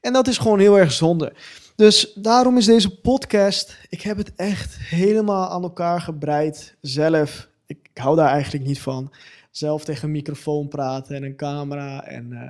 En 0.01 0.13
dat 0.13 0.29
is 0.29 0.39
gewoon 0.39 0.59
heel 0.59 0.79
erg 0.79 0.93
zonde. 0.93 1.33
Dus 1.77 2.13
daarom 2.15 2.57
is 2.57 2.67
deze 2.67 3.01
podcast, 3.01 3.79
ik 3.89 4.03
heb 4.03 4.17
het 4.17 4.33
echt 4.37 4.79
helemaal 4.79 5.49
aan 5.49 5.63
elkaar 5.63 6.01
gebreid 6.01 6.77
zelf. 6.81 7.49
Ik 7.67 7.91
hou 7.95 8.17
daar 8.17 8.31
eigenlijk 8.31 8.65
niet 8.65 8.81
van 8.81 9.13
zelf 9.51 9.85
tegen 9.85 10.05
een 10.05 10.11
microfoon 10.11 10.69
praten 10.69 11.17
en 11.17 11.23
een 11.23 11.37
camera. 11.37 12.05
En, 12.05 12.31
uh, 12.31 12.49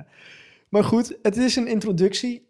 maar 0.69 0.83
goed, 0.83 1.17
het 1.21 1.37
is 1.37 1.55
een 1.55 1.67
introductie. 1.67 2.47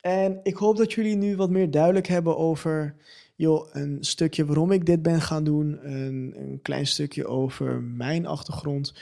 En 0.00 0.40
ik 0.42 0.56
hoop 0.56 0.76
dat 0.76 0.92
jullie 0.92 1.16
nu 1.16 1.36
wat 1.36 1.50
meer 1.50 1.70
duidelijk 1.70 2.06
hebben 2.06 2.36
over 2.36 2.94
joh, 3.36 3.68
een 3.72 3.98
stukje 4.00 4.44
waarom 4.44 4.72
ik 4.72 4.86
dit 4.86 5.02
ben 5.02 5.20
gaan 5.20 5.44
doen. 5.44 5.78
Een, 5.82 6.34
een 6.36 6.58
klein 6.62 6.86
stukje 6.86 7.26
over 7.26 7.82
mijn 7.82 8.26
achtergrond. 8.26 8.94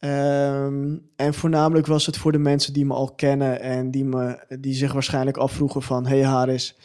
Um, 0.00 1.08
en 1.16 1.34
voornamelijk 1.34 1.86
was 1.86 2.06
het 2.06 2.16
voor 2.16 2.32
de 2.32 2.38
mensen 2.38 2.72
die 2.72 2.86
me 2.86 2.94
al 2.94 3.10
kennen 3.10 3.60
en 3.60 3.90
die, 3.90 4.04
me, 4.04 4.38
die 4.60 4.74
zich 4.74 4.92
waarschijnlijk 4.92 5.36
afvroegen 5.36 5.82
van... 5.82 6.06
Hey 6.06 6.24
Haris, 6.24 6.76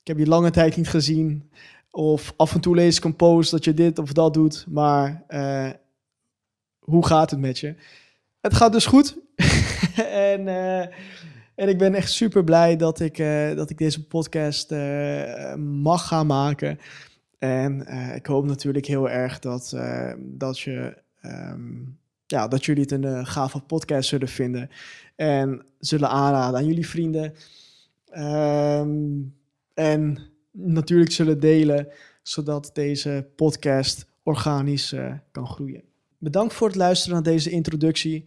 ik 0.00 0.06
heb 0.06 0.18
je 0.18 0.26
lange 0.26 0.50
tijd 0.50 0.76
niet 0.76 0.88
gezien. 0.88 1.50
Of 1.90 2.34
af 2.36 2.54
en 2.54 2.60
toe 2.60 2.74
lees 2.74 2.96
ik 2.96 3.04
een 3.04 3.16
post 3.16 3.50
dat 3.50 3.64
je 3.64 3.74
dit 3.74 3.98
of 3.98 4.12
dat 4.12 4.34
doet. 4.34 4.66
Maar 4.68 5.24
uh, 5.28 5.70
hoe 6.88 7.06
gaat 7.06 7.30
het 7.30 7.40
met 7.40 7.58
je? 7.58 7.74
Het 8.40 8.54
gaat 8.54 8.72
dus 8.72 8.86
goed. 8.86 9.16
en, 10.32 10.46
uh, 10.46 10.80
en 11.54 11.68
ik 11.68 11.78
ben 11.78 11.94
echt 11.94 12.10
super 12.10 12.44
blij 12.44 12.76
dat 12.76 13.00
ik, 13.00 13.18
uh, 13.18 13.54
dat 13.54 13.70
ik 13.70 13.78
deze 13.78 14.06
podcast 14.06 14.72
uh, 14.72 15.54
mag 15.54 16.06
gaan 16.06 16.26
maken. 16.26 16.78
En 17.38 17.86
ik 18.14 18.26
hoop 18.26 18.44
natuurlijk 18.44 18.86
heel 18.86 19.10
erg 19.10 19.38
dat, 19.38 19.76
dat, 20.18 20.58
je, 20.58 20.96
um, 21.22 21.98
ja, 22.26 22.48
dat 22.48 22.64
jullie 22.64 22.82
het 22.82 22.92
een 22.92 23.26
gave 23.26 23.60
podcast 23.60 24.08
zullen 24.08 24.28
vinden. 24.28 24.70
En 25.16 25.64
zullen 25.78 26.08
aanraden 26.08 26.58
aan 26.58 26.66
jullie 26.66 26.88
vrienden. 26.88 27.34
Um, 28.16 29.34
en 29.74 30.18
natuurlijk 30.50 31.12
zullen 31.12 31.40
delen, 31.40 31.88
zodat 32.22 32.70
deze 32.72 33.28
podcast 33.36 34.06
organisch 34.22 34.94
kan 35.30 35.46
groeien. 35.46 35.82
Bedankt 36.18 36.54
voor 36.54 36.66
het 36.66 36.76
luisteren 36.76 37.14
naar 37.14 37.32
deze 37.32 37.50
introductie. 37.50 38.24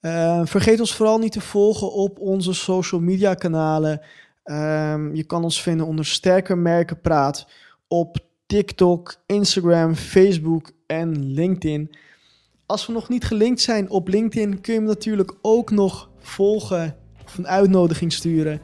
Uh, 0.00 0.40
vergeet 0.44 0.80
ons 0.80 0.94
vooral 0.94 1.18
niet 1.18 1.32
te 1.32 1.40
volgen 1.40 1.92
op 1.92 2.18
onze 2.18 2.52
social 2.52 3.00
media 3.00 3.34
kanalen. 3.34 4.00
Um, 4.44 5.14
je 5.14 5.24
kan 5.24 5.44
ons 5.44 5.62
vinden 5.62 5.86
onder 5.86 6.06
Sterker 6.06 6.58
Merken 6.58 7.00
Praat 7.00 7.48
op 7.88 8.18
TikTok, 8.46 9.16
Instagram, 9.26 9.94
Facebook 9.94 10.70
en 10.86 11.32
LinkedIn. 11.32 11.90
Als 12.66 12.86
we 12.86 12.92
nog 12.92 13.08
niet 13.08 13.24
gelinkt 13.24 13.60
zijn 13.60 13.90
op 13.90 14.08
LinkedIn, 14.08 14.60
kun 14.60 14.74
je 14.74 14.80
me 14.80 14.86
natuurlijk 14.86 15.34
ook 15.42 15.70
nog 15.70 16.10
volgen 16.18 16.96
of 17.24 17.38
een 17.38 17.46
uitnodiging 17.46 18.12
sturen 18.12 18.60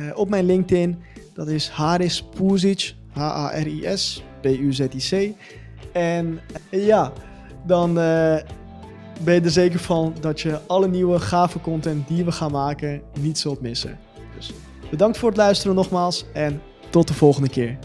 uh, 0.00 0.16
op 0.16 0.28
mijn 0.28 0.46
LinkedIn. 0.46 1.02
Dat 1.34 1.48
is 1.48 1.68
Haris 1.68 2.22
Puzic, 2.22 2.94
H-A-R-I-S, 3.12 4.22
P-U-Z-I-C. 4.40 5.34
En 5.92 6.40
uh, 6.70 6.86
ja 6.86 7.12
dan 7.62 7.90
uh, 7.90 8.36
ben 9.24 9.34
je 9.34 9.40
er 9.40 9.50
zeker 9.50 9.78
van 9.78 10.14
dat 10.20 10.40
je 10.40 10.60
alle 10.66 10.88
nieuwe 10.88 11.18
gave 11.18 11.60
content 11.60 12.08
die 12.08 12.24
we 12.24 12.32
gaan 12.32 12.52
maken 12.52 13.02
niet 13.20 13.38
zult 13.38 13.60
missen. 13.60 13.98
Dus 14.36 14.52
bedankt 14.90 15.18
voor 15.18 15.28
het 15.28 15.38
luisteren 15.38 15.74
nogmaals 15.74 16.24
en 16.32 16.62
tot 16.90 17.08
de 17.08 17.14
volgende 17.14 17.48
keer. 17.48 17.78